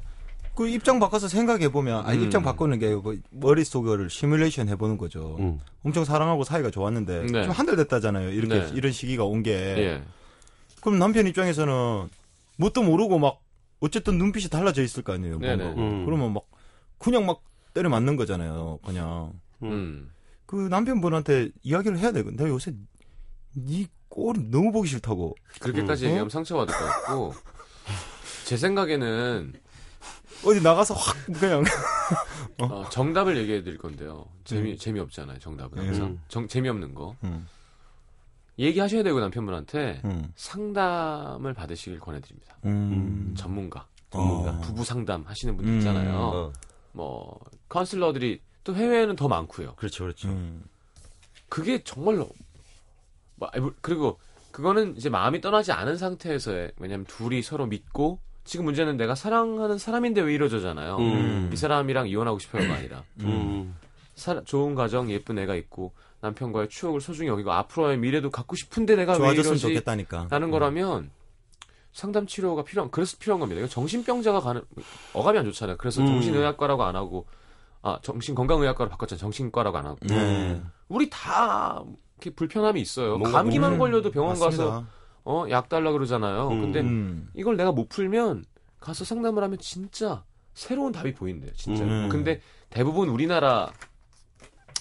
[0.58, 2.24] 그 입장 바꿔서 생각해 보면 아 음.
[2.24, 5.36] 입장 바꾸는 게그 머릿속을 시뮬레이션 해보는 거죠.
[5.38, 5.60] 음.
[5.84, 7.44] 엄청 사랑하고 사이가 좋았는데 네.
[7.44, 8.32] 좀한달 됐다잖아요.
[8.32, 8.72] 이렇게 네.
[8.74, 9.52] 이런 시기가 온 게.
[9.52, 10.04] 예.
[10.82, 12.10] 그럼 남편 입장에서는
[12.58, 13.40] 뭣도 모르고 막
[13.82, 15.38] 어쨌든 눈빛이 달라져 있을 거 아니에요.
[15.38, 15.64] 뭔가.
[15.64, 16.06] 음.
[16.06, 16.48] 그러면 막
[16.98, 17.44] 그냥 막
[17.76, 18.80] 때려 맞는 거잖아요.
[18.84, 20.12] 그냥 음.
[20.48, 22.36] 그 남편분한테 이야기를 해야 되거든.
[22.36, 22.74] 내가 요새
[23.54, 25.36] 네 꼴이 너무 보기 싫다고.
[25.60, 26.10] 그렇게까지 음.
[26.10, 27.34] 얘기하면 상처받을 것 같고.
[28.46, 29.54] 제 생각에는
[30.46, 31.64] 어디 나가서 확 그냥
[32.60, 34.26] 어, 정답을 얘기해 드릴 건데요.
[34.44, 35.40] 재미 재미 없잖아요.
[35.40, 36.22] 정답은 항상 음.
[36.28, 37.48] 정, 재미없는 거 음,
[38.60, 42.58] 얘기하셔야 되고 남편분한테 음, 상담을 받으시길 권해드립니다.
[42.66, 43.34] 음.
[43.38, 44.52] 전문가, 전문가.
[44.52, 44.62] 어.
[44.62, 45.78] 부부 상담 하시는 분들 음.
[45.80, 46.18] 있잖아요.
[46.18, 46.54] 어.
[46.92, 49.76] 뭐 카운슬러들이 또 해외에는 더 많고요.
[49.76, 50.30] 그렇죠, 그렇죠.
[50.30, 50.64] 음.
[51.50, 52.30] 그게 정말로
[53.36, 53.50] 뭐,
[53.82, 54.20] 그리고
[54.52, 60.22] 그거는 이제 마음이 떠나지 않은 상태에서의 왜냐면 둘이 서로 믿고 지금 문제는 내가 사랑하는 사람인데
[60.22, 60.98] 왜 이러저잖아요.
[60.98, 61.50] 음.
[61.54, 63.76] 이 사람이랑 이혼하고 싶어요가 아니라 음.
[64.16, 69.12] 사- 좋은 가정 예쁜 애가 있고 남편과의 추억을 소중히 여기고 앞으로의 미래도 갖고 싶은데 내가
[69.14, 70.28] 왜 좋아졌으면 이러지 좋겠다니까.
[70.32, 71.12] 라는 거라면
[71.92, 73.60] 상담 치료가 필요한 그래서 필요한 겁니다.
[73.60, 74.62] 이거 정신병자가 가는
[75.14, 75.78] 어감이 안 좋잖아요.
[75.78, 76.08] 그래서 음.
[76.08, 77.28] 정신의학과라고 안 하고
[77.82, 79.20] 아 정신건강의학과로 바꿨잖아요.
[79.20, 80.62] 정신과라고 안 하고 네.
[80.88, 81.84] 우리 다
[82.20, 83.20] 이렇게 불편함이 있어요.
[83.20, 84.88] 감기만 음, 걸려도 병원 가서 맞습니다.
[85.30, 86.48] 어 약 달라 그러잖아요.
[86.50, 86.62] 음.
[86.62, 87.30] 근데 음.
[87.36, 88.46] 이걸 내가 못 풀면
[88.80, 91.52] 가서 상담을 하면 진짜 새로운 답이 보인대요.
[91.54, 91.84] 진짜.
[91.84, 92.08] 음.
[92.10, 93.70] 근데 대부분 우리나라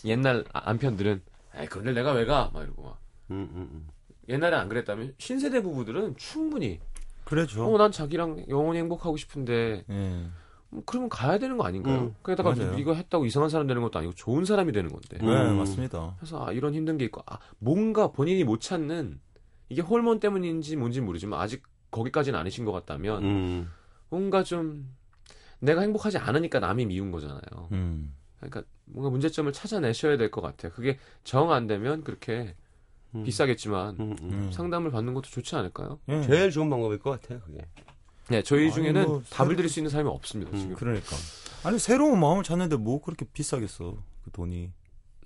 [0.04, 1.22] 옛날 아- 남편들은
[1.56, 2.50] 에이 그런데 내가 왜 가?
[2.54, 2.98] 막 이러고 막.
[3.30, 3.88] 음, 음, 음.
[4.28, 6.80] 옛날에 안 그랬다면 신세대 부부들은 충분히
[7.24, 7.66] 그래죠.
[7.66, 10.26] 어 난 자기랑 영원히 행복하고 싶은데 예.
[10.68, 11.98] 뭐 그러면 가야 되는 거 아닌가요?
[11.98, 12.76] 음, 그러다가 맞아요.
[12.78, 15.18] 이거 했다고 이상한 사람 되는 것도 아니고 좋은 사람이 되는 건데.
[15.22, 15.26] 음.
[15.26, 16.14] 네, 맞습니다.
[16.18, 19.18] 그래서 아, 이런 힘든 게 있고 아, 뭔가 본인이 못 찾는
[19.68, 23.70] 이게 호르몬 때문인지 뭔지 모르지만 아직 거기까지는 아니신 것 같다면 음.
[24.08, 24.88] 뭔가 좀
[25.58, 27.40] 내가 행복하지 않으니까 남이 미운 거잖아요.
[27.72, 28.14] 음.
[28.38, 30.72] 그러니까 뭔가 문제점을 찾아내셔야 될 것 같아요.
[30.72, 32.54] 그게 정 안 되면 그렇게
[33.14, 33.24] 음.
[33.24, 34.30] 비싸겠지만 음, 음.
[34.32, 34.52] 음.
[34.52, 35.98] 상담을 받는 것도 좋지 않을까요?
[36.08, 36.22] 예.
[36.22, 37.66] 제일 좋은 방법일 것 같아요, 그게.
[38.28, 40.50] 네, 저희 아니, 중에는 뭐 답을 새로- 드릴 수 있는 사람이 없습니다.
[40.52, 40.58] 음.
[40.58, 41.16] 지금 그러니까.
[41.64, 44.70] 아니 새로운 마음을 찾는데 뭐 그렇게 비싸겠어 그 돈이.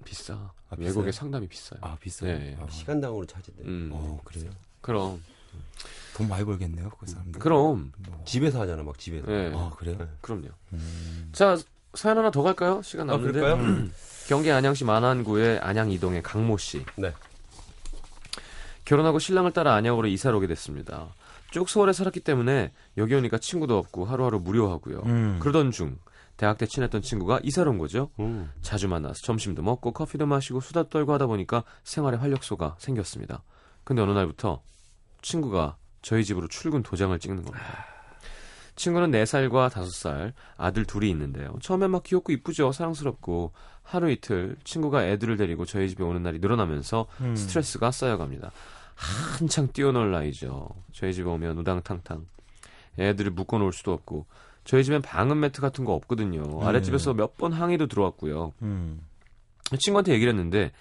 [0.05, 0.35] 비싸.
[0.69, 1.11] 아, 비싸요?
[1.11, 1.81] 상담이 비싸요.
[1.83, 2.27] 아 비싸.
[2.27, 2.57] 네.
[2.61, 3.63] 아, 시간당으로 찾은대.
[3.65, 4.51] 음, 어 그래요.
[4.81, 5.23] 그럼
[6.15, 7.41] 돈 많이 벌겠네요 그 사람들.
[7.41, 8.23] 그럼 뭐.
[8.25, 9.27] 집에서 하잖아, 막 집에서.
[9.27, 9.99] 네, 아 그래요.
[10.21, 10.49] 그럼요.
[10.73, 11.31] 음.
[11.33, 11.57] 자
[11.95, 12.83] 사연 하나 더 갈까요?
[12.83, 13.41] 시간 아, 남는데.
[13.41, 13.89] 그럴까요?
[14.29, 16.85] 경기 안양시 만안구의 안양 이동의 강모 씨.
[16.97, 17.13] 네.
[18.85, 21.09] 결혼하고 신랑을 따라 안양으로 이사를 오게 됐습니다.
[21.51, 25.03] 쭉 서울에 살았기 때문에 여기 오니까 친구도 없고 하루하루 무료하고요.
[25.07, 25.39] 음.
[25.41, 25.99] 그러던 중
[26.41, 28.09] 대학 때 친했던 친구가 이사를 온 거죠.
[28.19, 28.51] 음.
[28.63, 33.43] 자주 만나서 점심도 먹고 커피도 마시고 수다 떨고 하다 보니까 생활에 활력소가 생겼습니다.
[33.85, 34.63] 근데 어느 날부터
[35.21, 37.67] 친구가 저희 집으로 출근 도장을 찍는 겁니다.
[38.75, 41.59] 친구는 4살과 5살 아들 둘이 있는데요.
[41.61, 42.73] 처음엔 막 귀엽고 이쁘죠.
[42.73, 47.37] 사랑스럽고 하루 이틀 친구가 애들을 데리고 저희 집에 오는 날이 늘어나면서 음.
[47.37, 48.51] 스트레스가 쌓여갑니다.
[48.95, 50.71] 한창 뛰어놀 나이죠.
[50.93, 52.25] 저희 집에 오면 우당탕탕.
[52.99, 54.25] 애들을 묶어놓을 수도 없고
[54.65, 56.63] 저희 집엔 방음 매트 같은 거 없거든요.
[56.67, 58.53] 아랫집에서 몇 번 항의도 들어왔고요.
[58.63, 59.01] 음.
[59.79, 60.73] 친구한테 얘기를 했는데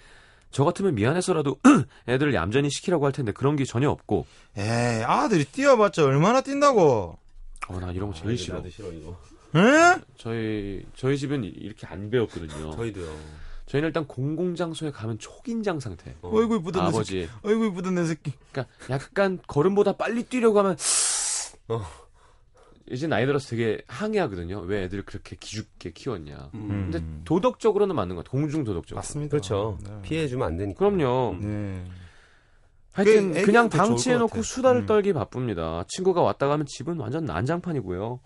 [0.50, 1.58] 저 같으면 미안해서라도
[2.08, 7.16] 애들을 얌전히 시키라고 할 텐데 그런 게 전혀 없고 에이 아들이 뛰어봤자 얼마나 뛴다고.
[7.68, 8.56] 어 나 이런 거 제일 아, 싫어.
[8.56, 9.16] 나도 싫어, 이거.
[9.56, 10.00] 에?
[10.16, 12.72] 저희 저희 집은 이- 이렇게 안 배웠거든요.
[12.72, 13.16] 저희도요.
[13.66, 16.14] 저희는 일단 공공장소에 가면 초긴장 상태.
[16.22, 16.30] 어.
[16.36, 16.96] 어이구 이쁘던 내 새끼.
[17.24, 17.28] 아버지.
[17.44, 18.32] 어이구 이쁘던 내 새끼.
[18.50, 20.76] 그러니까 약간 걸음보다 빨리 뛰려고 하면
[21.68, 21.82] 어.
[22.90, 24.60] 이제 나이 들어서 되게 항의하거든요.
[24.60, 26.50] 왜 애들 그렇게 기죽게 키웠냐.
[26.54, 26.90] 음.
[26.90, 28.40] 근데 도덕적으로는 맞는 것 같아요.
[28.40, 28.96] 공중 도덕적으로.
[28.96, 29.30] 맞습니다.
[29.30, 29.78] 그렇죠.
[29.84, 30.02] 네.
[30.02, 30.78] 피해주면 안 되니까.
[30.78, 31.36] 그럼요.
[31.40, 31.84] 네.
[32.92, 34.42] 하여튼 그 애기한테 그냥 방치해놓고.
[34.42, 34.86] 수다를 음.
[34.86, 35.84] 떨기 바쁩니다.
[35.88, 38.20] 친구가 왔다 가면 집은 완전 난장판이고요.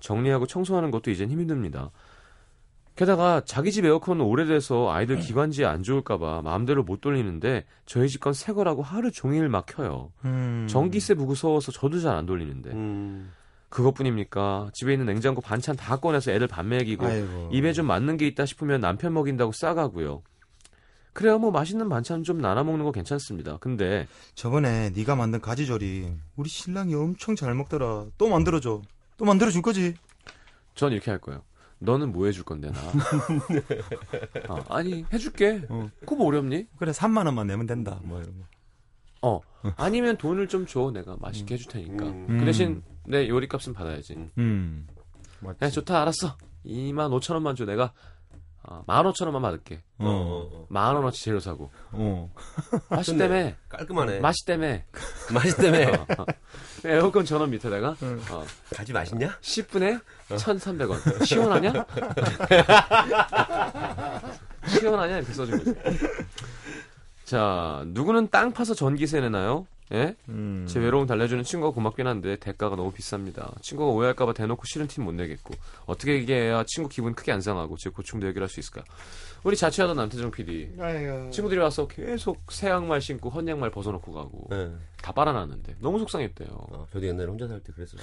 [0.00, 1.90] 정리하고 청소하는 것도 이젠 힘듭니다.
[2.96, 8.34] 게다가 자기 집 에어컨은 오래돼서 아이들 기관지에 안 좋을까봐 마음대로 못 돌리는데 저희 집 건
[8.34, 10.12] 새 거라고 하루 종일 막 켜요.
[10.26, 10.66] 음.
[10.68, 13.32] 전기세 무서워서 저도 잘 안 돌리는데 음.
[13.70, 14.70] 그것뿐입니까?
[14.74, 17.50] 집에 있는 냉장고 반찬 다 꺼내서 애들 밥 먹이고 아이고.
[17.52, 20.22] 입에 좀 맞는 게 있다 싶으면 남편 먹인다고 싸가고요.
[21.12, 23.56] 그래야 뭐 맛있는 반찬 좀 나눠 먹는 거 괜찮습니다.
[23.58, 28.06] 근데 저번에 네가 만든 가지조리 우리 신랑이 엄청 잘 먹더라.
[28.18, 28.82] 또 만들어줘.
[29.16, 29.94] 또 만들어 줄 거지?
[30.74, 31.42] 전 이렇게 할 거예요.
[31.78, 32.80] 너는 뭐 해줄 건데 나?
[34.48, 35.62] 어, 아니 해줄게.
[35.68, 35.88] 어.
[36.00, 36.66] 그거 뭐 어렵니?
[36.76, 37.98] 그래 3만 원만 내면 된다.
[38.02, 38.44] 뭐 이런 거.
[39.22, 39.40] 어.
[39.76, 40.90] 아니면 돈을 좀 줘.
[40.92, 42.04] 내가 맛있게 해줄 테니까.
[42.06, 42.38] 음.
[42.40, 44.16] 그 대신 내 요리값은 받아야지.
[44.38, 44.86] 음.
[45.62, 46.36] 야 좋다 알았어.
[46.64, 47.64] 2만 5천 원만 줘.
[47.64, 47.92] 내가
[48.62, 49.82] 어, 1만 5천 원만 받을게.
[49.98, 50.66] 어, 어, 어.
[50.68, 51.70] 만 원어치 재료 사고.
[51.92, 52.30] 어.
[52.88, 53.16] 맛이.
[53.16, 54.20] 때문에 깔끔하네.
[54.20, 54.84] 맛이 때문에
[55.32, 55.86] 맛이 때문에.
[55.86, 56.26] 어, 어.
[56.84, 57.96] 에어컨 전원 밑에다가
[58.30, 59.38] 어, 가지 맛있냐?
[59.40, 61.24] 10분에 1,300원.
[61.26, 61.72] 시원하냐?
[64.68, 65.16] 시원하냐?
[65.18, 65.74] 이렇게 써준 거죠.
[67.30, 69.64] 자, 누구는 땅 파서 전기세 내나요?
[69.92, 70.16] 예?
[70.28, 70.66] 음.
[70.68, 73.62] 제 외로움 달래주는 친구가 고맙긴 한데 대가가 너무 비쌉니다.
[73.62, 75.54] 친구가 오해할까봐 대놓고 싫은 팀 못 내겠고
[75.86, 78.82] 어떻게 얘기해야 친구 기분 크게 안 상하고 제 고충도 해결할 수 있을까?
[79.44, 81.30] 우리 자취하던 남태정 PD 아이고.
[81.30, 84.72] 친구들이 와서 계속 새 양말 신고 헌 양말 벗어놓고 가고 네.
[85.00, 86.48] 다 빨아놨는데 너무 속상했대요.
[86.50, 88.02] 어, 저도 옛날에 혼자 살 때 그랬었어요.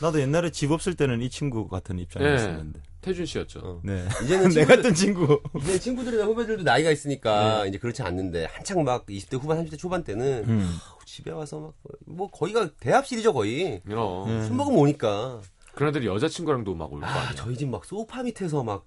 [0.00, 2.80] 나도 옛날에 집 없을 때는 이 친구 같은 입장이었었는데.
[3.00, 3.60] 태준 씨였죠.
[3.62, 3.80] 어.
[3.84, 4.06] 네.
[4.24, 5.40] 이제는 내 친구들, 같은 친구.
[5.60, 10.44] 이제 친구들이나 후배들도 나이가 있으니까 이제 그렇지 않는데 한창 막 20대 후반, 30대 초반 때는
[10.48, 10.76] 음.
[11.06, 11.72] 집에 와서 막
[12.06, 13.80] 뭐 거기가 대합실이죠 거의.
[13.90, 14.24] 어.
[14.28, 14.44] 음.
[14.46, 15.40] 술 먹으면 오니까.
[15.74, 17.34] 그런 애들이 여자친구랑도 막 올거 아 아니야.
[17.36, 18.84] 저희 집 막 소파 밑에서 막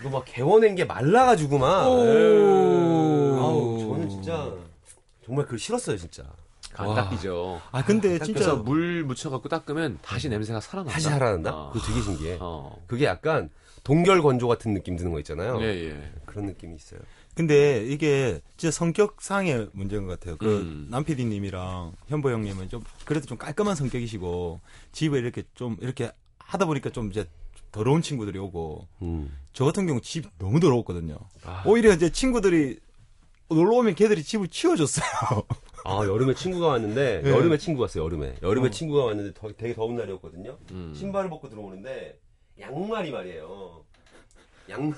[0.00, 1.88] 이거 막 개워낸 게 말라가지고 막.
[1.88, 3.36] 오.
[3.40, 4.52] 아우 저는 진짜
[5.24, 6.22] 정말 그걸 싫었어요 진짜.
[6.76, 7.60] 안 닦이죠.
[7.72, 10.92] 아 근데 그래서 진짜 물 묻혀 갖고 닦으면 다시 냄새가 살아난다.
[10.92, 11.54] 다시 살아난다?
[11.54, 11.72] 어.
[11.72, 12.38] 그거 되게 신기해.
[12.40, 12.76] 어.
[12.86, 13.50] 그게 약간
[13.84, 15.60] 동결 건조 같은 느낌 드는 거 있잖아요.
[15.62, 16.12] 예, 예.
[16.26, 17.00] 그런 느낌이 있어요.
[17.34, 20.36] 근데 이게 진짜 성격상의 문제인 것 같아요.
[20.36, 20.88] 그 음.
[20.90, 24.60] 남PD님이랑 현보 형님은 좀 그래도 좀 깔끔한 성격이시고
[24.92, 27.26] 집에 이렇게 좀 이렇게 하다 보니까 좀 이제
[27.70, 29.32] 더러운 친구들이 오고 음.
[29.52, 31.16] 저 같은 경우 집 너무 더러웠거든요.
[31.44, 31.62] 아.
[31.64, 32.80] 오히려 이제 친구들이
[33.48, 35.06] 놀러 오면 걔들이 집을 치워줬어요.
[35.84, 37.30] 아 여름에 친구가 왔는데 네.
[37.30, 38.70] 여름에 친구 왔어요 여름에 여름에 어.
[38.70, 40.92] 친구가 왔는데 더- 되게 더운 날이었거든요 음.
[40.94, 42.18] 신발을 벗고 들어오는데
[42.60, 43.84] 양말이 말이에요
[44.70, 44.92] 양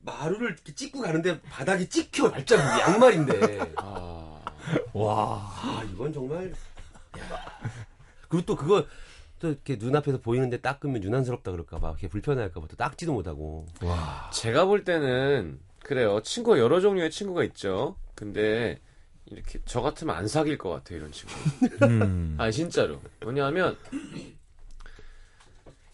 [0.00, 4.40] 마루를 이렇게 찍고 가는데 바닥이 찍혀 날짜 양말인데 아.
[4.92, 5.50] 와.
[5.62, 6.50] 아 이건 정말
[7.18, 7.24] 야.
[8.28, 8.84] 그리고 또 그거
[9.38, 14.30] 또 이렇게 눈앞에서 보이는데 닦으면 유난스럽다 그럴까봐 이렇게 불편할까봐 또 닦지도 못하고 와.
[14.32, 16.20] 제가 볼 때는 그래요.
[16.22, 17.96] 친구가 여러 종류의 친구가 있죠.
[18.16, 18.80] 근데
[19.30, 20.98] 이렇게 저 같으면 안 사귈 것 같아요.
[20.98, 21.34] 이런 친구.
[21.84, 22.36] 음.
[22.40, 23.00] 아 진짜로.
[23.22, 23.76] 뭐냐면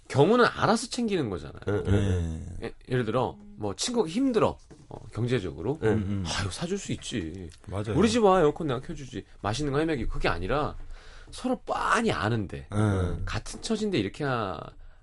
[0.09, 1.83] 경우는 알아서 챙기는 거잖아요.
[1.85, 2.47] 네.
[2.65, 5.79] 예, 예를 들어 뭐 친구가 힘들어 어, 경제적으로.
[5.83, 5.89] 응.
[5.89, 6.25] 음.
[6.27, 7.49] 아유 사줄 수 있지.
[7.67, 7.95] 맞아요.
[7.97, 9.25] 우리 집 와 에어컨 내가 켜주지.
[9.41, 10.77] 맛있는 거 해먹이고 그게 아니라
[11.31, 13.23] 서로 빤히 아는데 음.
[13.25, 14.25] 같은 처지인데 이렇게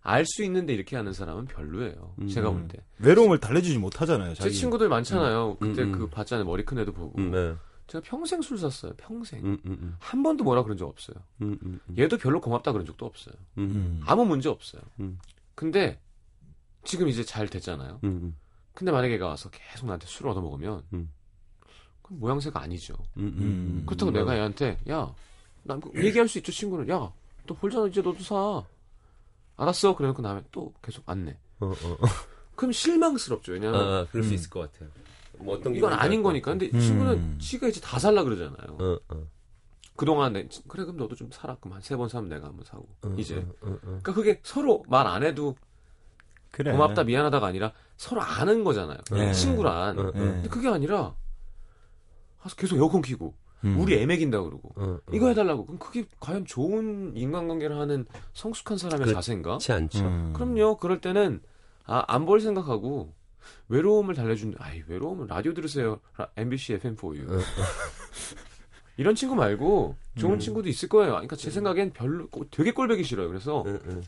[0.01, 2.13] 알수 있는데 이렇게 하는 사람은 별로예요.
[2.31, 2.77] 제가 볼 때.
[2.99, 4.35] 외로움을 달래주지 못하잖아요.
[4.35, 4.53] 제 자기.
[4.55, 5.57] 친구들 많잖아요.
[5.59, 5.97] 그때 음, 음.
[5.99, 6.45] 그 봤잖아요.
[6.45, 7.17] 머리 큰 애도 보고.
[7.19, 7.55] 음, 네.
[7.89, 8.93] 제가 평생 술 샀어요.
[8.97, 9.39] 평생.
[9.43, 11.15] 음, 음, 음, 한 번도 뭐라 그런 적 없어요.
[11.41, 13.34] 음, 음, 음, 얘도 별로 고맙다 그런 적도 없어요.
[13.58, 14.02] 음, 음.
[14.06, 14.82] 아무 문제 없어요.
[14.99, 15.17] 음.
[15.56, 15.99] 근데
[16.86, 17.99] 지금 이제 잘 됐잖아요.
[18.04, 18.36] 음,
[18.73, 21.12] 근데 만약에 얘가 와서 계속 나한테 술을 얻어 먹으면 음.
[22.01, 22.93] 그럼 모양새가 아니죠.
[23.18, 23.84] 음, 음.
[23.86, 25.13] 그렇다고 내가 얘한테 야,
[25.63, 26.88] 난 그- 얘기할 수 있죠 친구는.
[26.89, 27.11] 야,
[27.47, 28.63] 너 볼잖아 이제 너도 사.
[29.57, 29.95] 알았어.
[29.95, 31.38] 그래놓고 다음에 또 계속 안 내.
[31.59, 31.97] 어, 어,
[32.55, 33.51] 그럼 실망스럽죠.
[33.53, 34.36] 왜냐면 아, 그럴 수 음.
[34.36, 34.89] 있을 것 같아요.
[35.39, 36.51] 뭐 어떤 이건 아닌 거니까.
[36.51, 36.79] 근데 음.
[36.79, 38.77] 친구는 지가 이제 다 살라 그러잖아요.
[38.79, 39.23] 어, 어,
[39.95, 41.55] 그동안 내, 그래 그럼 너도 좀 사라.
[41.59, 42.87] 그럼 한 세 번 사면 내가 한번 사고.
[43.03, 43.37] 어, 이제.
[43.37, 43.79] 어, 어, 어.
[43.81, 45.55] 그러니까 그게 서로 말 안 해도
[46.51, 46.71] 그래.
[46.71, 48.97] 고맙다 미안하다가 아니라 서로 아는 거잖아요.
[49.11, 49.31] 네.
[49.33, 49.95] 친구란.
[49.95, 50.11] 네.
[50.13, 51.15] 근데 그게 아니라
[52.57, 53.33] 계속 에어컨 키고
[53.65, 53.77] 음.
[53.79, 54.99] 우리 애 먹인다 그러고 어, 어.
[55.11, 59.49] 이거 해달라고 그럼 그게 과연 좋은 인간관계를 하는 성숙한 사람의 그렇지 자세인가?
[59.51, 59.99] 그렇지 않죠.
[60.05, 60.33] 음.
[60.33, 60.77] 그럼요.
[60.77, 61.41] 그럴 때는
[61.85, 63.13] 아, 안 볼 생각하고
[63.67, 65.99] 외로움을 달래준 아이 외로움은 라디오 들으세요.
[66.17, 67.31] 라- MBC FM4U.
[67.31, 67.39] 어,
[68.97, 70.39] 이런 친구 말고 좋은 음.
[70.39, 71.11] 친구도 있을 거예요.
[71.13, 73.27] 그러니까 제 생각엔 별로 꼴- 되게 꼴배기 싫어요.
[73.29, 74.03] 그래서 응, 응.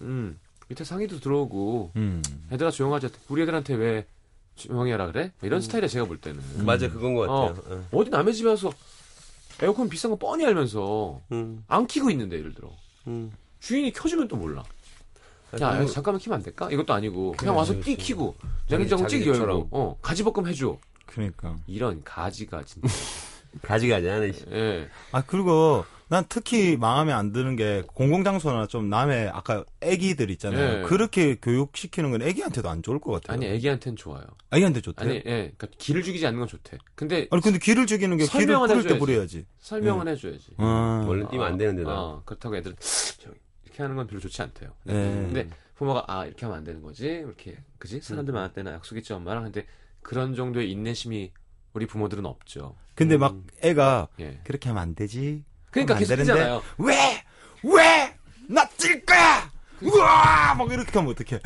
[0.00, 0.38] 음
[0.68, 2.22] 밑에 상의도 들어오고 음.
[2.50, 3.08] 애들아 조용하자.
[3.28, 4.06] 우리 애들한테 왜
[4.54, 5.32] 조용히 하라 그래?
[5.42, 6.40] 이런 스타일이야 제가 볼 때는.
[6.64, 7.62] 맞아 그건 것 같아요.
[7.76, 7.88] 어.
[7.92, 8.72] 어디 남의 집에 와서
[9.62, 12.70] 에어컨 비싼 거 뻔히 알면서 음, 안 키고 있는데 예를 들어
[13.06, 13.30] 음.
[13.60, 14.64] 주인이 켜주면 또 몰라.
[15.60, 16.70] 야, 야, 잠깐만 키면 안 될까?
[16.70, 17.96] 이것도 아니고 그냥 와서 그렇지.
[17.96, 18.34] 띠 키고
[18.68, 19.68] 자기 찌 열고.
[19.70, 20.76] 어 가지볶음 해줘.
[21.06, 21.56] 그러니까.
[21.66, 22.88] 이런 가지가 진짜.
[23.62, 24.32] 가지가지 하네.
[24.52, 24.88] 예.
[25.12, 30.80] 아 그리고 난 특히 마음에 안 드는 게 공공장소나 좀 남의 아까 애기들 있잖아요.
[30.80, 30.82] 예.
[30.82, 33.34] 그렇게 교육시키는 건 애기한테도 안 좋을 것 같아요.
[33.36, 34.24] 아니 애기한테는 좋아요.
[34.52, 35.04] 애기한테 좋대.
[35.04, 35.22] 아니 예.
[35.56, 36.76] 그러니까 기를 죽이지 않는 건 좋대.
[36.94, 38.98] 근데 아니 근데 기를 죽이는 게 기를 뿌릴 때 해줘야지.
[38.98, 39.46] 뿌려야지.
[39.60, 40.54] 설명은 해줘야지.
[40.58, 41.04] 아.
[41.08, 41.92] 원래 뛰면 안 되는데 나.
[41.98, 42.76] 어, 그렇다고 애들은
[43.20, 43.36] 저기
[43.76, 44.70] 이렇게 하는 건 별로 좋지 않대요.
[44.84, 44.94] 네.
[44.94, 49.44] 근데 부모가 아 이렇게 하면 안 되는 거지 이렇게 그지 사람들 많을 때나 약속했지 엄마랑
[49.44, 49.66] 근데
[50.00, 51.32] 그런 정도의 인내심이
[51.74, 52.74] 우리 부모들은 없죠.
[52.94, 54.40] 근데 막 애가 예.
[54.44, 55.44] 그렇게 하면 안 되지.
[55.70, 56.62] 그러니까 계속 되는데 뛰잖아요.
[56.78, 56.94] 왜?
[57.62, 58.16] 왜?
[58.48, 59.50] 나찔 거야!
[59.82, 60.54] 우와!
[60.54, 61.40] 막 이렇게 하면 어떡해.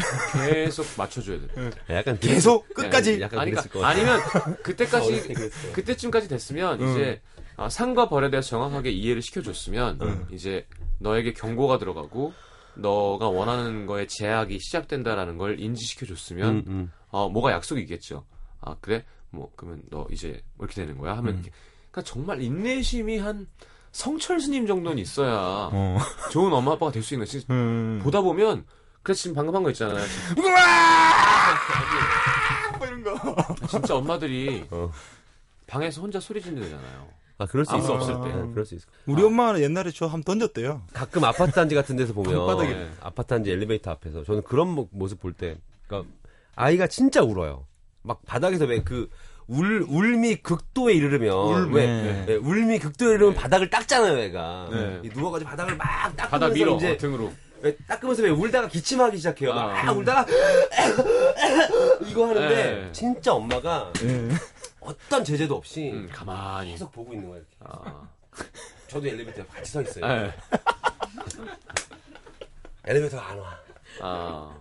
[0.50, 1.70] 계속 맞춰줘야 돼.
[1.90, 3.20] 약간 계속 끝까지.
[3.20, 4.40] 약간 아니, 그랬을 것 그러니까, 같아.
[4.40, 5.72] 아니면 그때까지 그랬어.
[5.72, 7.20] 그때쯤까지 됐으면 이제
[7.56, 10.66] 아, 상과 벌에 대해서 정확하게 이해를 시켜줬으면 이제
[10.98, 12.32] 너에게 경고가 들어가고
[12.74, 16.92] 너가 원하는 거에 제약이 시작된다라는 걸 인지시켜줬으면 음, 음.
[17.08, 18.24] 어, 뭐가 약속이 있겠죠.
[18.60, 19.04] 아, 그래?
[19.30, 21.16] 뭐, 그러면 너 이제 뭐 이렇게 되는 거야?
[21.16, 21.50] 하면, 이렇게.
[21.90, 23.46] 그러니까 정말 인내심이 한
[23.92, 25.98] 성철 스님 정도는 있어야 어.
[26.30, 27.44] 좋은 엄마 아빠가 될 수 있는 거지.
[27.50, 28.00] 음.
[28.02, 28.64] 보다 보면,
[29.02, 29.98] 그래서 지금 방금 한 거 있잖아요.
[32.78, 33.16] 뭐 이런 거.
[33.68, 34.90] 진짜 엄마들이 어.
[35.66, 37.08] 방에서 혼자 소리 지르잖아요.
[37.38, 37.94] 아 그럴 수 있어.
[37.94, 38.28] 없을 때.
[38.36, 38.86] 네, 그럴 수 있어.
[39.06, 40.82] 우리 엄마는 옛날에 저 한번 던졌대요.
[40.92, 42.90] 가끔 아파트 단지 같은 데서 보면 방바닥에.
[43.00, 46.10] 아파트 단지 엘리베이터 앞에서 저는 그런 모- 모습 볼 때 그러니까
[46.54, 47.66] 아이가 진짜 울어요.
[48.02, 49.08] 막 바닥에서 왜그
[49.50, 51.76] 울 울미 극도에 이르면 울미.
[51.76, 52.24] 왜 네.
[52.26, 54.68] 네, 울미 극도에 이르면 바닥을 닦잖아요, 애가.
[54.70, 55.00] 네.
[55.04, 55.86] 이 누워가지고 바닥을 막
[56.16, 57.32] 닦으면서 바다 밀어, 이제 어, 등으로.
[57.62, 59.52] 왜 닦으면서 왜 울다가 기침하기 시작해요.
[59.52, 59.92] 막 아.
[59.92, 60.24] 울다가
[62.06, 62.92] 이거 하는데 네.
[62.92, 64.28] 진짜 엄마가 예.
[64.78, 66.70] 어떤 제재도 없이 음, 가만히.
[66.70, 67.42] 계속 보고 있는 거예요.
[67.42, 67.56] 이렇게.
[67.60, 68.08] 아,
[68.86, 70.06] 저도 엘리베이터에 같이 서 있어요.
[70.06, 70.32] 예.
[72.86, 73.58] 엘리베이터가 안 와.
[74.00, 74.56] 아,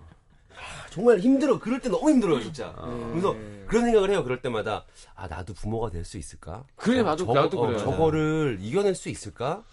[0.91, 1.59] 정말 힘들어.
[1.59, 2.73] 그럴 때 너무 힘들어요, 진짜.
[2.77, 3.09] 아.
[3.11, 3.35] 그래서
[3.67, 4.23] 그런 생각을 해요.
[4.23, 4.85] 그럴 때마다
[5.15, 6.63] 아 나도 부모가 될 수 있을까?
[6.75, 7.77] 그래, 어, 나도- 저거, 나도 어, 그래요.
[7.79, 9.63] 저거를 이겨낼 수 있을까?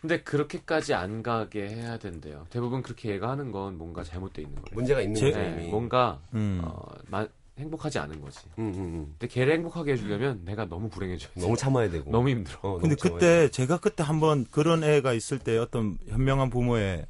[0.00, 2.46] 근데 그렇게까지 안 가게 해야 된대요.
[2.50, 4.74] 대부분 그렇게 얘가 하는 건 뭔가 잘못돼 있는 거예요.
[4.74, 5.68] 문제가 있는 제- 거죠 네.
[5.70, 6.60] 뭔가, 음.
[6.64, 8.40] 어, 마- 행복하지 않은 거지.
[8.58, 9.06] 음, 음, 음.
[9.18, 11.28] 근데 걔를 행복하게 해주려면 내가 너무 불행해져.
[11.38, 12.10] 너무 참아야 되고.
[12.10, 12.58] 너무 힘들어.
[12.62, 17.06] 어, 근데 너무 참아야 그때 제가 그때 한번 그런 애가 있을 때 어떤 현명한 부모의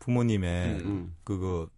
[0.00, 1.14] 부모님의 음, 음.
[1.24, 1.68] 그거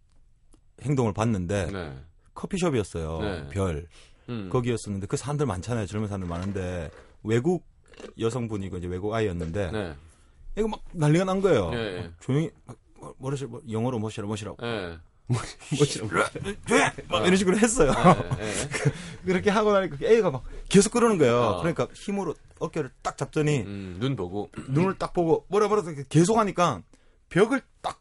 [0.83, 1.93] 행동을 봤는데 네.
[2.33, 3.19] 커피숍이었어요.
[3.21, 3.47] 네.
[3.49, 3.87] 별
[4.29, 4.49] 음.
[4.51, 5.85] 거기였었는데 그 사람들 많잖아요.
[5.85, 6.89] 젊은 사람들 많은데
[7.23, 7.65] 외국
[8.19, 9.95] 여성분이고 이제 외국 아이였는데 네.
[10.57, 11.71] 이거 막 난리가 난 거예요.
[11.73, 12.11] 예, 예.
[12.19, 12.49] 조용히
[12.99, 14.97] 뭐- 뭐라시 뭐 영어로 뭐시라 뭐시라고 예.
[16.67, 17.91] 조용히 막 이런 식으로 했어요.
[18.39, 18.53] 예, 예.
[19.25, 21.37] 그렇게 하고 나니까 그 애가 막 계속 그러는 거예요.
[21.41, 21.57] 어.
[21.59, 24.49] 그러니까 힘으로 어깨를 딱 잡더니 음, 눈 보고.
[24.69, 26.81] 눈을 딱 보고 뭐라 뭐라 계속 하니까
[27.29, 27.99] 벽을 딱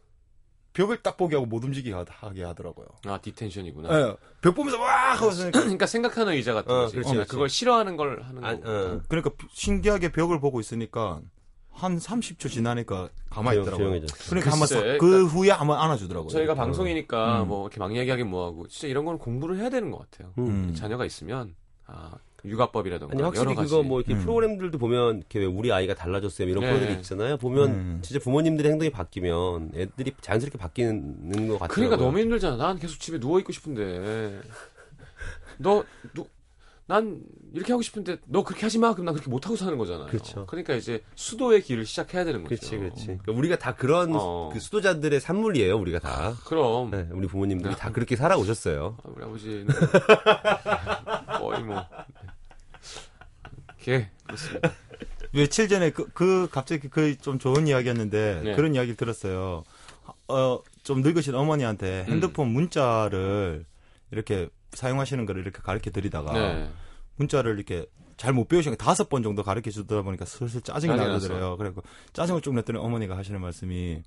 [0.75, 2.87] 벽을 딱 보게 하고 못 움직이게 하- 하게 하더라고요.
[3.07, 3.89] 아, 디텐션이구나.
[4.09, 6.95] 예, 벽 보면서 와 하고 그러니까 생각하는 의자 같은 어, 거지.
[6.95, 7.31] 그렇지, 어, 그렇지.
[7.31, 8.71] 그걸 싫어하는 걸 하는 아, 거.
[8.71, 9.01] 어.
[9.09, 11.21] 그러니까 신기하게 벽을 보고 있으니까
[11.71, 13.87] 한 30초 지나니까 가만히 있더라고요.
[13.87, 14.31] 조용해졌어.
[14.31, 16.29] 그러니까 한번 싹- 그 후에 한번 안아주더라고요.
[16.31, 17.49] 저희가 방송이니까 음.
[17.49, 20.33] 뭐 이렇게 막 얘기하긴 뭐하고 진짜 이런 건 공부를 해야 되는 것 같아요.
[20.39, 20.75] 음.
[20.75, 21.55] 자녀가 있으면
[21.87, 22.13] 아,
[22.45, 23.71] 육아법이라던가 아니 확실히 여러 가지.
[23.71, 24.21] 그거 뭐 이렇게 음.
[24.21, 26.71] 프로그램들도 보면 이렇게 왜 우리 아이가 달라졌어요 이런 네.
[26.71, 27.37] 프로들이 있잖아요.
[27.37, 27.99] 보면 음.
[28.03, 31.69] 진짜 부모님들의 행동이 바뀌면 애들이 자연스럽게 바뀌는 것 같아요.
[31.75, 32.57] 그러니까 너무 힘들잖아.
[32.57, 34.41] 난 계속 집에 누워 있고 싶은데
[35.59, 35.85] 너,
[36.15, 36.27] 누,
[36.87, 37.21] 난
[37.55, 38.93] 이렇게 하고 싶은데 너 그렇게 하지 마.
[38.93, 40.09] 그럼 난 그렇게 못 하고 사는 거잖아요.
[40.09, 40.47] 그렇죠.
[40.47, 42.57] 그러니까 이제 수도의 길을 시작해야 되는 거죠.
[42.57, 43.07] 그렇지, 그렇지.
[43.07, 44.51] 그러니까 우리가 다 그런 어.
[44.53, 45.77] 그 수도자들의 산물이에요.
[45.77, 46.35] 우리가 다.
[46.45, 48.97] 그럼 네, 우리 부모님들이 다 그렇게 살아오셨어요.
[49.05, 49.67] 아, 우리 아버지는
[51.39, 51.85] 거의 뭐
[53.83, 54.73] 개 그렇습니다.
[55.35, 58.57] 며칠 전에 그, 그 갑자기 그 좀 좋은 이야기였는데 네.
[58.57, 59.65] 그런 이야기를 들었어요.
[60.29, 62.13] 어, 좀 늙으신 어머니한테 음.
[62.15, 63.65] 핸드폰 문자를
[64.11, 66.71] 이렇게 사용하시는 거를 이렇게 가르쳐 드리다가 네.
[67.17, 71.57] 문자를 이렇게 잘 못 배우시니까 다섯 번 정도 가르쳐 주다 보니까 슬슬 짜증이 나더래요.
[71.57, 74.03] 그래서 짜증을 쭉 냈더니 어머니가 하시는 말씀이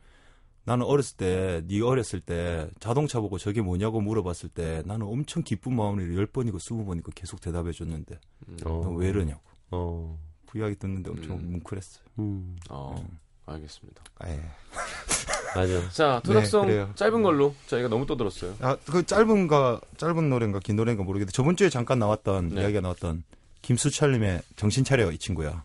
[0.64, 5.76] 나는 어렸을 때, 네 어렸을 때 자동차 보고 저게 뭐냐고 물어봤을 때 나는 엄청 기쁜
[5.76, 8.20] 마음으로 열 번이고 스무 번이고 계속 대답해 줬는데
[8.66, 8.70] 어.
[8.84, 9.42] 너왜 이러냐고.
[9.76, 10.20] 어.
[10.50, 11.52] 그 이야기 듣는데 엄청 음.
[11.52, 12.04] 뭉클했어요.
[12.20, 12.56] 음.
[12.70, 13.06] 어,
[13.46, 14.04] 알겠습니다.
[14.26, 14.40] 에.
[15.56, 15.90] 맞아.
[15.92, 16.86] 자, 토닥성 네.
[16.96, 18.56] 짧은 걸로 저희가 너무 떠들었어요.
[18.60, 22.62] 아, 그 짧은가 짧은 노래인가 긴 노래인가 모르겠는데 저번 주에 잠깐 나왔던 네.
[22.62, 23.24] 이야기가 나왔던
[23.62, 25.64] 김수철님의 정신 차려 이 친구야.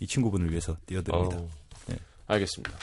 [0.00, 1.38] 이 친구분을 위해서 띄워드립니다.
[1.38, 1.48] 어.
[2.26, 2.78] 알겠습니다.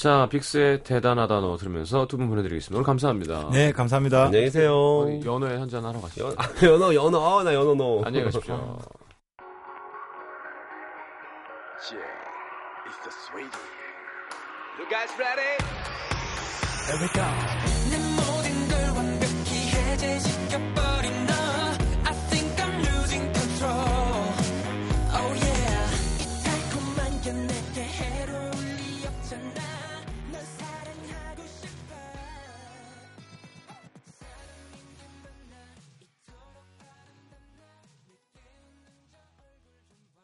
[0.00, 2.76] 자, 빅스의 대단하다 너 들으면서 두 분 보내드리겠습니다.
[2.78, 3.50] 오늘 감사합니다.
[3.52, 4.24] 네, 감사합니다.
[4.24, 4.72] 안녕히 계세요.
[5.24, 6.28] 연어에 한잔 하러 가시죠.
[6.28, 8.02] 연, 아, 연어, 연어, 아, 나 연어 넣어.
[8.04, 8.78] 안녕히 가십시오.
[11.90, 11.96] Yeah,
[12.86, 13.50] it's the sweetie.
[14.78, 15.56] You guys ready?
[16.86, 17.24] Here we go.